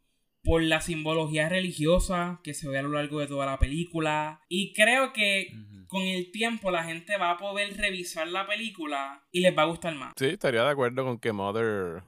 [0.47, 4.41] por la simbología religiosa que se ve a lo largo de toda la película.
[4.47, 5.51] Y creo que
[5.87, 9.65] con el tiempo la gente va a poder revisar la película y les va a
[9.65, 10.13] gustar más.
[10.17, 12.03] Sí, estaría de acuerdo con que Mother, o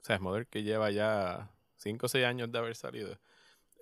[0.00, 3.18] sea, es Mother que lleva ya 5 o 6 años de haber salido.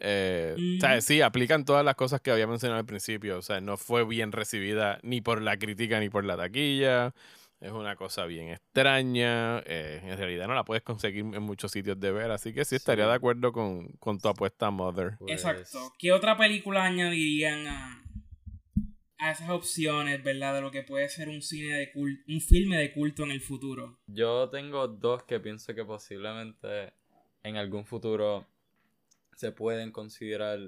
[0.00, 0.80] Eh, o Mm.
[0.80, 3.38] sea, sí, aplican todas las cosas que había mencionado al principio.
[3.38, 7.14] O sea, no fue bien recibida ni por la crítica ni por la taquilla.
[7.60, 9.58] Es una cosa bien extraña.
[9.60, 12.30] eh, en realidad no la puedes conseguir en muchos sitios de ver.
[12.30, 15.16] Así que sí estaría de acuerdo con, con tu apuesta, Mother.
[15.18, 15.92] Pues, Exacto.
[15.98, 18.02] ¿Qué otra película añadirían a,
[19.18, 20.54] a esas opciones, verdad?
[20.54, 23.42] De lo que puede ser un cine de culto, un filme de culto en el
[23.42, 23.98] futuro.
[24.06, 26.94] Yo tengo dos que pienso que posiblemente
[27.42, 28.46] en algún futuro
[29.36, 30.58] se pueden considerar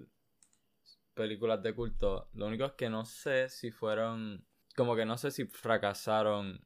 [1.14, 2.28] películas de culto.
[2.34, 6.60] Lo único es que no sé si fueron, como que no sé si fracasaron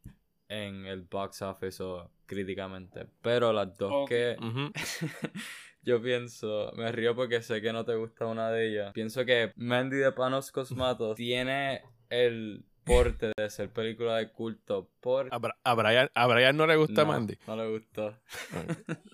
[0.49, 3.07] en el box office o críticamente.
[3.23, 4.37] Pero las dos que
[5.83, 8.93] yo pienso, me río porque sé que no te gusta una de ellas.
[8.93, 15.27] Pienso que Mandy de Panos Cosmatos tiene el porte de ser película de culto por...
[15.35, 17.37] A, Bra- a Brian, a Brian no le gusta No, Mandy.
[17.49, 18.17] No le gustó.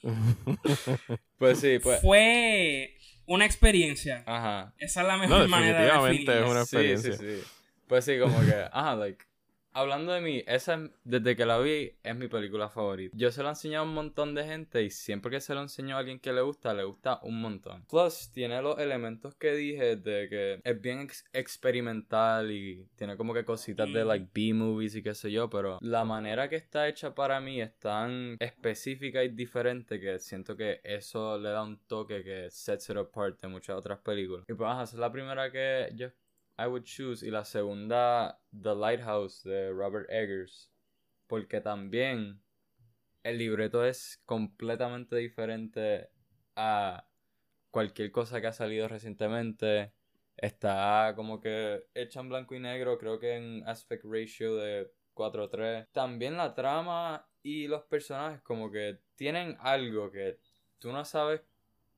[1.38, 2.00] Pues sí, pues.
[2.00, 4.22] Fue una experiencia.
[4.26, 4.74] Ajá.
[4.78, 6.50] Esa es la mejor No, manera de definitivamente es definirla.
[6.52, 7.12] una Sí, experiencia.
[7.14, 7.48] sí, sí.
[7.86, 9.24] Pues sí, como que, ajá, like,
[9.74, 13.16] hablando de mí, esa es- desde que la vi es mi película favorita.
[13.16, 15.62] Yo se la he enseñado a un montón de gente y siempre que se lo
[15.62, 17.84] enseño a alguien que le gusta, le gusta un montón.
[17.86, 23.32] Plus, tiene los elementos que dije de que es bien ex- experimental y tiene como
[23.34, 27.14] que cositas de like B-movies y qué sé yo, pero la manera que está hecha
[27.14, 32.22] para mí es tan específica y diferente que siento que eso le da un toque
[32.22, 34.44] que sets it apart de muchas otras películas.
[34.48, 36.08] Y pues, ajá, esa es la primera que yo
[36.58, 37.26] I would choose.
[37.26, 40.70] Y la segunda, The Lighthouse de Robert Eggers.
[41.26, 42.42] Porque también
[43.22, 46.10] el libreto es completamente diferente
[46.56, 47.06] a
[47.70, 49.92] cualquier cosa que ha salido recientemente.
[50.36, 55.88] Está como que hecha en blanco y negro, creo que en aspect ratio de 4-3.
[55.92, 60.38] También la trama y los personajes como que tienen algo que
[60.78, 61.42] tú no sabes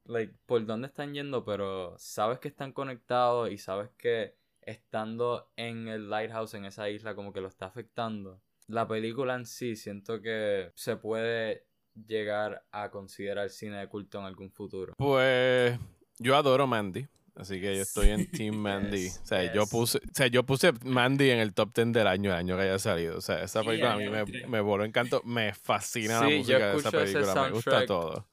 [0.04, 4.36] like, por dónde están yendo, pero sabes que están conectados y sabes que
[4.66, 8.40] estando en el lighthouse, en esa isla, como que lo está afectando.
[8.66, 11.66] La película en sí, siento que se puede
[12.06, 14.94] llegar a considerar cine de culto en algún futuro.
[14.96, 15.78] Pues
[16.18, 17.06] yo adoro Mandy.
[17.36, 19.02] Así que yo estoy en Team Mandy.
[19.02, 22.06] Yes, o, sea, yo puse, o sea, yo puse Mandy en el top 10 del
[22.06, 23.18] año, el año que haya salido.
[23.18, 25.20] O sea, esa película a mí me, me voló encanto.
[25.24, 27.34] Me fascina la yo música de esa película.
[27.34, 28.26] Me gusta todo.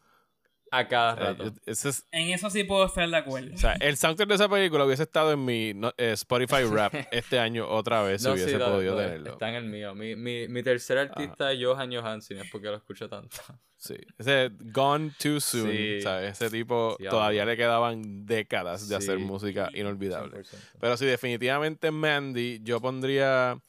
[0.73, 1.53] A cada sea, rato.
[1.65, 3.53] es- En eso sí puedo estar de acuerdo.
[3.53, 6.93] o sea, el soundtrack de esa película hubiese estado en mi no- eh, Spotify Rap
[7.11, 9.31] este año otra vez si No, hubiese sí, lo- podido lo- tenerlo.
[9.33, 9.93] Está en el mío.
[9.93, 13.37] Mi, mi, mi tercer artista es Johan Johansson, es porque lo escucho tanto.
[13.81, 13.95] Sí.
[14.19, 15.71] Ese Gone Too Soon.
[15.71, 16.01] Sí.
[16.01, 16.39] ¿sabes?
[16.39, 20.37] Ese tipo Sí, todavía le quedaban décadas de hacer música inolvidable.
[20.43, 20.55] 100%.
[20.79, 23.59] Pero sí, definitivamente Mandy, yo pondría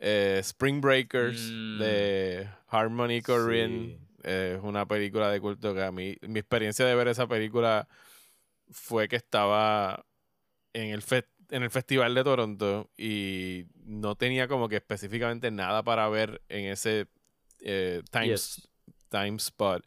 [0.00, 1.78] eh, Spring Breakers Mm.
[1.78, 3.98] de Harmony Korine.
[4.22, 7.88] Es una película de culto que a mí, mi experiencia de ver esa película
[8.70, 10.04] fue que estaba
[10.72, 15.82] en el, fe- en el Festival de Toronto y no tenía como que específicamente nada
[15.82, 17.08] para ver en ese
[17.60, 18.68] eh, time, Yes.
[19.10, 19.84] time spot.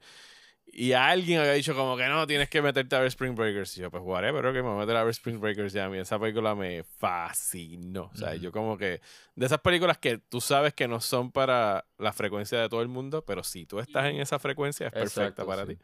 [0.77, 3.77] Y alguien había dicho como que no, tienes que meterte a ver Spring Breakers.
[3.77, 5.73] Y yo, pues whatever, que me voy a meter a ver Spring Breakers.
[5.73, 8.11] Y a mí esa película me fascinó.
[8.13, 8.99] O sea, yo como que...
[9.35, 12.89] De esas películas que tú sabes que no son para la frecuencia de todo el
[12.89, 15.75] mundo, pero si tú estás en esa frecuencia es perfecta para sí.
[15.75, 15.81] ti.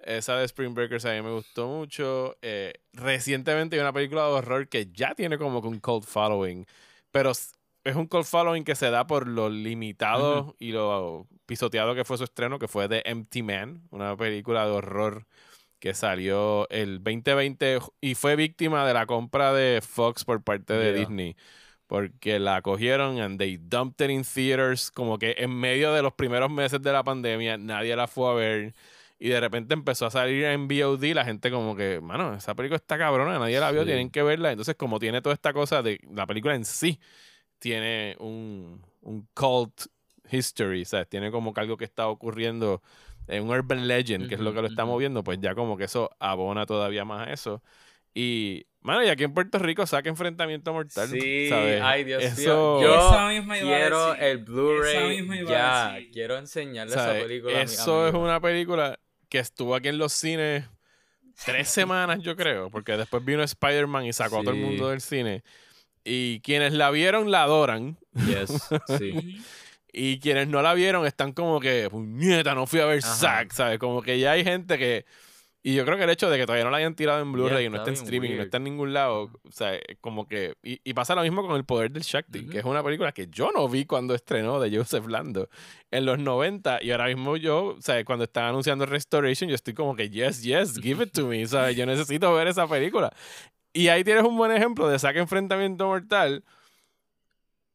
[0.00, 2.36] Esa de Spring Breakers a mí me gustó mucho.
[2.42, 6.66] Eh, recientemente hay una película de horror que ya tiene como que un cult following,
[7.10, 7.32] pero
[7.88, 12.18] es un cult following que se da por lo limitado y lo pisoteado que fue
[12.18, 15.26] su estreno, que fue de Empty Man, una película de horror
[15.78, 20.90] que salió el 2020 y fue víctima de la compra de Fox por parte de
[20.92, 21.00] Yeah.
[21.00, 21.36] Disney.
[21.86, 26.12] Porque la cogieron and they dumped it in theaters como que en medio de los
[26.12, 28.74] primeros meses de la pandemia nadie la fue a ver
[29.18, 32.76] y de repente empezó a salir en VOD la gente como que, mano, esa película
[32.76, 33.86] está cabrona, nadie la vio, Sí.
[33.86, 34.50] tienen que verla.
[34.52, 37.00] Entonces como tiene toda esta cosa de la película en sí,
[37.58, 39.86] tiene un, un cult
[40.30, 41.08] history, ¿sabes?
[41.08, 42.82] Tiene como que algo que está ocurriendo,
[43.26, 44.92] eh, un urban legend, que es lo que lo está ujú.
[44.92, 47.62] moviendo, pues ya como que eso abona todavía más a eso.
[48.14, 51.08] Y, mano, y aquí en Puerto Rico saca Enfrentamiento Mortal.
[51.08, 51.80] Sí, ¿sabes?
[51.82, 52.80] ay Dios Eso, mío.
[52.82, 54.24] Yo Esa misma iba a quiero decir.
[54.24, 55.98] el Blu-ray a ya.
[56.12, 57.16] Quiero enseñarle ¿sabes?
[57.16, 58.98] esa película a mi Eso es una película
[59.28, 60.64] que estuvo aquí en los cines
[61.44, 65.00] tres semanas, yo creo, porque después vino Spider-Man y sacó a todo el mundo del
[65.00, 65.42] cine.
[66.08, 67.98] Y quienes la vieron la adoran.
[68.14, 69.42] Yes, sí.
[69.92, 73.14] Y quienes no la vieron están como que, puñeta, no fui a ver Ajá.
[73.14, 73.78] Zack, ¿sabes?
[73.78, 75.04] Como que ya hay gente que
[75.62, 77.66] Y yo creo que el hecho de que todavía no la hayan tirado en Blu-ray
[77.66, 78.44] y no está en streaming y no weird.
[78.46, 80.54] está en ningún lado, o sea, eh, como que...
[80.62, 83.26] Y, y pasa lo mismo con El Poder del Shakti, que es una película que
[83.28, 85.48] yo no vi cuando estrenó de Joseph Lando
[85.90, 89.74] en los 90 y ahora mismo yo, o sea, cuando están anunciando Restoration, yo estoy
[89.74, 93.12] como que, yes, yes, give it to me, sea, yo necesito ver esa película.
[93.72, 96.44] Y ahí tienes un buen ejemplo de Saca Enfrentamiento Mortal.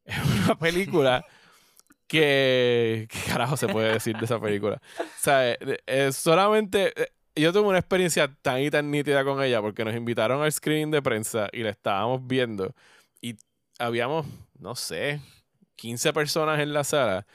[0.06, 1.26] Es una película
[2.08, 3.08] que...
[3.10, 4.82] ¿Qué carajo se puede decir de esa película?
[5.00, 6.94] O sea, eh, eh, solamente...
[7.02, 10.52] eh, yo tuve una experiencia tan y tan nítida con ella porque nos invitaron al
[10.52, 12.76] screening de prensa y la estábamos viendo
[13.22, 13.36] y
[13.80, 14.28] habíamos,
[14.60, 15.20] no sé,
[15.78, 17.26] 15 personas en la sala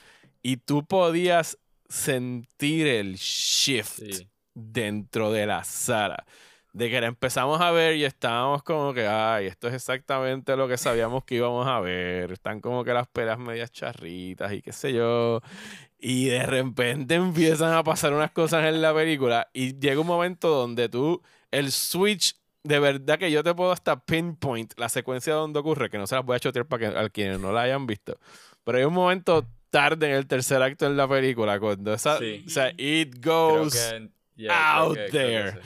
[0.40, 4.28] y tú podías sentir el shift Sí.
[4.54, 6.24] dentro de la sala.
[6.72, 10.68] De que la empezamos a ver y estábamos como que, ay, esto es exactamente lo
[10.68, 12.30] que sabíamos que íbamos a ver.
[12.30, 15.40] Están como que las pelas medias charritas y qué sé yo.
[15.98, 20.48] Y de repente empiezan a pasar unas cosas en la película y llega un momento
[20.50, 25.58] donde tú, el switch, de verdad que yo te puedo hasta pinpoint la secuencia donde
[25.58, 27.86] ocurre, que no se las voy a chotear para que a quienes no la hayan
[27.86, 28.18] visto.
[28.62, 32.44] Pero hay un momento tarde en el tercer acto en la película cuando esa, Sí.
[32.46, 35.60] o sea, it goes que, yeah, creo out que there.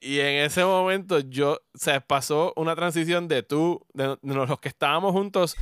[0.00, 4.58] Y en ese momento yo, o sea, pasó una transición de tú, de, de los
[4.60, 5.56] que estábamos juntos,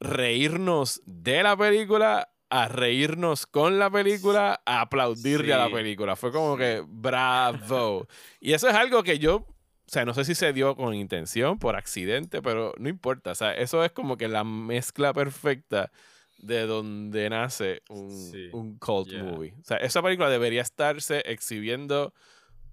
[0.00, 6.14] reírnos de la película a reírnos con la película, a aplaudirle a la película.
[6.14, 8.06] Fue como que, bravo.
[8.40, 9.46] y eso es algo que yo, o
[9.86, 13.32] sea, no sé si se dio con intención, por accidente, pero no importa.
[13.32, 15.90] O sea, eso es como que la mezcla perfecta
[16.38, 18.50] de donde nace un, Sí.
[18.52, 19.22] un cult Yeah.
[19.24, 19.54] movie.
[19.60, 22.12] O sea, esa película debería estarse exhibiendo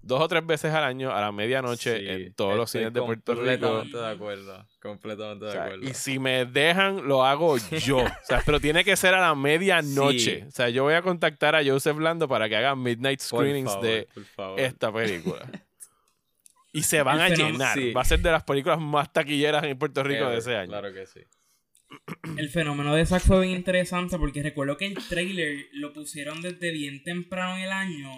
[0.02, 3.00] dos o tres veces al año a la medianoche Sí, en todos los cines de
[3.00, 3.44] Puerto Rico.
[3.46, 4.66] Completamente de acuerdo.
[4.80, 5.88] Completamente O de sea, acuerdo.
[5.88, 7.98] y si me dejan, lo hago yo.
[7.98, 10.40] O sea, pero tiene que ser a la medianoche.
[10.40, 10.44] Sí.
[10.46, 13.72] O sea, yo voy a contactar a Joseph Lando para que haga midnight screenings
[14.34, 15.46] favor, de esta película.
[16.74, 17.76] Y se van a llenar.
[17.76, 17.92] sí.
[17.92, 20.70] Va a ser de las películas más taquilleras en Puerto Rico de Ever, ese año.
[20.70, 21.20] Claro que sí.
[22.38, 26.70] El fenómeno de Zack fue bien interesante porque recuerdo que el trailer lo pusieron desde
[26.70, 28.10] bien temprano en el año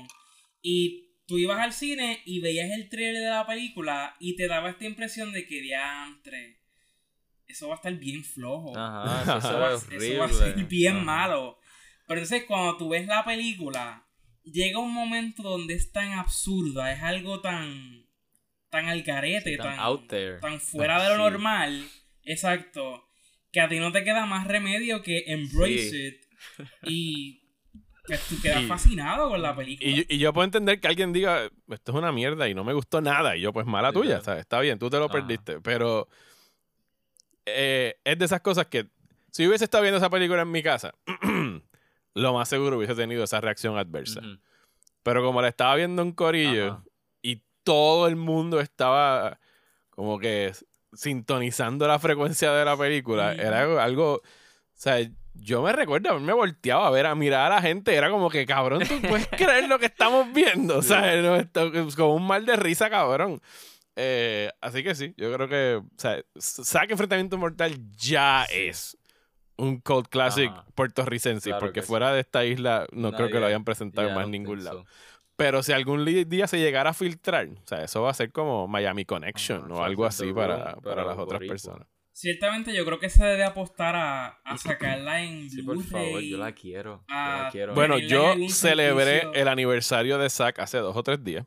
[0.62, 4.70] y tú ibas al cine y veías el trailer de la película y te daba
[4.70, 6.60] esta impresión de que diantre,
[7.46, 8.76] eso va a estar bien flojo.
[8.76, 11.04] Ajá, eso, va, eso a ser bien Ajá.
[11.04, 11.58] malo.
[12.06, 14.06] Pero entonces cuando tú ves la película,
[14.44, 18.04] llega un momento donde es tan absurda, es algo tan
[18.70, 20.40] tan al garete, Sí, tan tan, out there.
[20.40, 21.88] tan fuera de lo normal,
[22.24, 23.08] exacto,
[23.52, 26.06] que a ti no te queda más remedio que embrace Sí.
[26.08, 26.26] it
[26.90, 27.43] y
[28.06, 29.88] pues, tú quedas Y- fascinado con la película.
[29.88, 32.64] Y, yo- y yo puedo entender que alguien diga, esto es una mierda y no
[32.64, 33.36] me gustó nada.
[33.36, 34.24] Y yo, pues mala tuya, Literal.
[34.24, 34.40] ¿sabes?
[34.40, 35.12] Está bien, tú te lo Ajá.
[35.14, 35.60] perdiste.
[35.60, 36.08] Pero
[37.46, 38.88] eh, es de esas cosas que
[39.30, 40.94] si hubiese estado viendo esa película en mi casa,
[42.14, 44.20] lo más seguro hubiese tenido esa reacción adversa.
[44.20, 44.38] Ujú.
[45.02, 46.84] Pero como la estaba viendo en corillo Ajá.
[47.22, 49.38] y todo el mundo estaba
[49.90, 50.52] como que
[50.92, 54.22] sintonizando la frecuencia de la película, era algo, algo- o
[54.74, 54.98] sea,
[55.34, 58.46] yo me recuerdo haberme volteado a ver, a mirar a la gente, era como que,
[58.46, 62.46] cabrón, tú puedes creer lo que estamos viendo, o sea, no, esto- con un mal
[62.46, 63.40] de risa, cabrón.
[63.96, 68.96] Eh, así que sí, yo creo que, o sea, Saque Enfrentamiento Mortal ya es
[69.56, 70.64] un cult classic Ajá.
[70.74, 71.86] puertorricense, Claro porque sí.
[71.86, 74.84] fuera de esta isla no creo que lo hayan presentado en más don't ningún lado.
[75.36, 78.66] Pero si algún día se llegara a filtrar, o sea, eso va a ser como
[78.68, 81.86] Miami Connection Ajá, o algo así para, para las otras personas.
[82.16, 86.38] Ciertamente yo creo que se debe apostar a, a sacarla en Sí, por favor, yo
[86.38, 87.04] la quiero.
[87.08, 87.74] Yo la quiero.
[87.74, 89.34] Bueno, yo celebré servicio.
[89.34, 91.44] el aniversario de Zack hace dos o tres días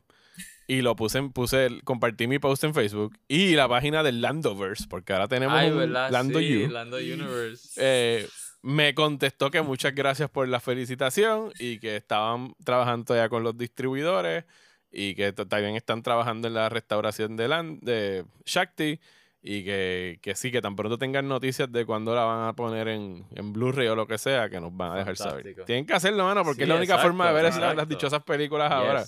[0.66, 4.20] y lo puse, en- puse el- compartí mi post en Facebook y la página del
[4.20, 6.10] Landoverse, porque ahora tenemos Ay, un ¿verdad?
[6.10, 6.68] Lando sí, You.
[6.68, 7.70] Lando Universe.
[7.78, 8.28] Eh,
[8.60, 13.56] me contestó que muchas gracias por la felicitación y que estaban trabajando ya con los
[13.56, 14.44] distribuidores
[14.92, 19.00] y que también están trabajando en la restauración de, Lan- de Shakti
[19.42, 22.88] y que, que sí, que tan pronto tengan noticias de cuándo la van a poner
[22.88, 25.54] en, en Blu-ray o lo que sea, que nos van a dejar saber.
[25.64, 27.88] Tienen que hacerlo, mano, porque Sí, es la única exacto, forma de ver esas- las
[27.88, 29.04] dichosas películas ahora.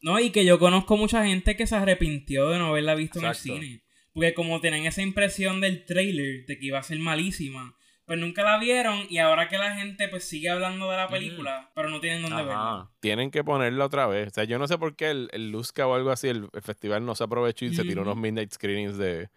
[0.00, 3.48] No, y que yo conozco mucha gente que se arrepintió de no haberla visto Exacto.
[3.50, 3.82] en el cine.
[4.12, 8.42] Porque como tenían esa impresión del trailer de que iba a ser malísima, pues nunca
[8.42, 12.00] la vieron y ahora que la gente pues sigue hablando de la película, pero no
[12.00, 12.54] tienen dónde verla.
[12.80, 12.90] Ajá.
[13.00, 14.26] Tienen que ponerla otra vez.
[14.26, 16.62] O sea, yo no sé por qué el, el Luzca o algo así, el, el
[16.62, 19.30] festival no se aprovechó y se tiró unos midnight screenings de,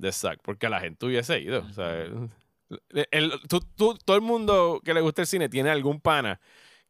[0.00, 1.60] de Zack, porque la gente hubiese ido.
[1.68, 2.28] O sea, el-
[3.10, 6.40] el- tú- tú- todo el mundo que le gusta el cine tiene algún pana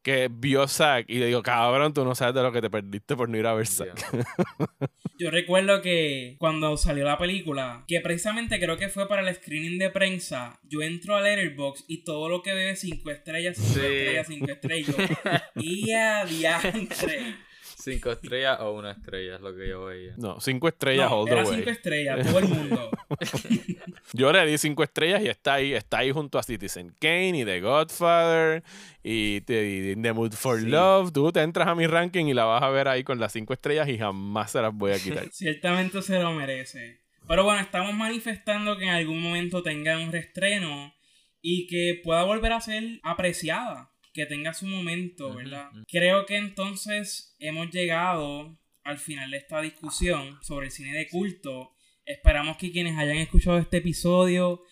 [0.03, 3.15] que vio Zack y le digo, cabrón, tú no sabes de lo que te perdiste
[3.17, 3.91] por no ir a ver Zack.
[5.19, 9.79] Yo recuerdo que cuando salió la película, que precisamente creo que fue para el screening
[9.79, 13.75] de prensa, yo entro a Letterboxd y todo lo que veo es 5 estrellas, 5
[13.75, 13.81] Sí.
[13.87, 14.97] estrellas, 5 estrellas.
[15.57, 17.37] Y a diantre.
[17.83, 20.15] Cinco estrellas o una estrella es lo que yo veía.
[20.17, 21.57] No, cinco estrellas No, all the era way.
[21.57, 22.91] cinco estrellas, todo el mundo.
[24.13, 27.45] Yo le di cinco estrellas y está ahí, está ahí junto a Citizen Kane y
[27.45, 28.63] The Godfather
[29.03, 30.67] y, The- y The Mood for Sí.
[30.67, 31.13] Love.
[31.13, 33.53] Tú te entras a mi ranking y la vas a ver ahí con las cinco
[33.53, 35.29] estrellas y jamás se las voy a quitar.
[35.33, 37.01] Ciertamente se lo merece.
[37.29, 40.93] Pero bueno, estamos manifestando que en algún momento tenga un reestreno
[41.41, 45.71] y que pueda volver a ser apreciada, que tenga su momento, ¿verdad?
[45.89, 51.73] Creo que entonces hemos llegado al final de esta discusión sobre el cine de culto.
[52.05, 54.63] Esperamos que quienes hayan escuchado este episodio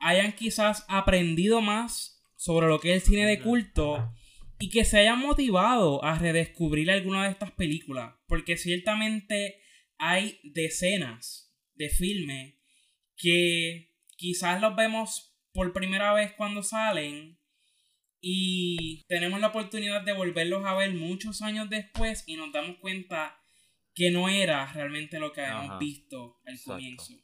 [0.00, 4.12] hayan quizás aprendido más sobre lo que es el cine de culto
[4.58, 8.14] y que se hayan motivado a redescubrir alguna de estas películas.
[8.26, 9.60] Porque ciertamente
[9.98, 12.54] hay decenas de filmes
[13.16, 17.37] que quizás los vemos por primera vez cuando salen
[18.20, 23.38] y tenemos la oportunidad de volverlos a ver muchos años después y nos damos cuenta
[23.94, 25.78] que no era realmente lo que habíamos Ajá.
[25.78, 26.72] visto al Exacto.
[26.72, 27.14] comienzo.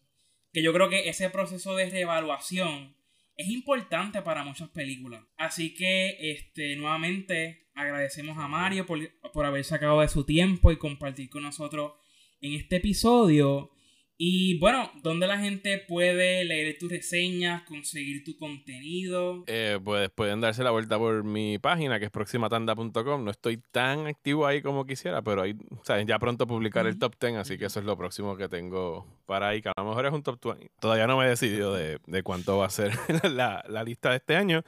[0.53, 2.97] Que yo creo que ese proceso de reevaluación
[3.37, 5.25] es importante para muchas películas.
[5.37, 9.01] Así que, este, nuevamente agradecemos a Mario por,
[9.33, 11.93] por haber sacado de su tiempo y compartir con nosotros
[12.41, 13.71] en este episodio.
[14.17, 19.43] Y bueno, ¿dónde la gente puede leer tus reseñas, conseguir tu contenido?
[19.49, 23.25] Eh, pues pueden darse la vuelta por mi página que es proximatanda.com.
[23.25, 26.07] No estoy tan activo ahí como quisiera, pero ahí, ¿sabes?
[26.07, 29.49] ya pronto publicar el top 10, así que eso es lo próximo que tengo para
[29.49, 30.71] ahí, que a lo mejor es un top 20.
[30.81, 32.93] Todavía no me he decidido de, de cuánto va a ser
[33.33, 34.62] la, la lista de este año.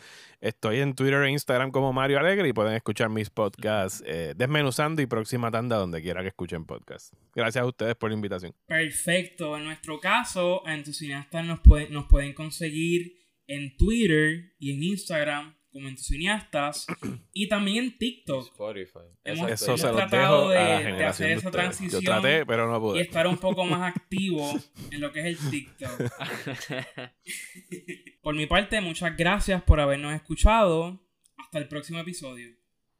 [0.46, 5.02] Estoy en Twitter e Instagram como Mario Alegre y pueden escuchar mis podcasts eh, Desmenuzando
[5.02, 7.10] y Próxima Tanda donde quiera que escuchen podcasts.
[7.34, 8.54] Gracias a ustedes por la invitación.
[8.66, 9.56] Perfecto.
[9.56, 13.12] En nuestro caso, a Entusiastas nos, puede- nos pueden conseguir
[13.48, 16.86] en Twitter y en Instagram como Entusiastas
[17.32, 18.46] y también en TikTok.
[18.52, 19.00] Spotify.
[19.24, 22.46] Hemos- Eso hemos se tratado dejo a la de- de hacer esa transición Yo traté,
[22.46, 23.00] pero no Y pude.
[23.02, 24.48] estar un poco más activo
[24.92, 26.00] en lo que es el TikTok.
[28.26, 30.98] Por mi parte, muchas gracias por habernos escuchado.
[31.36, 32.55] Hasta el próximo episodio.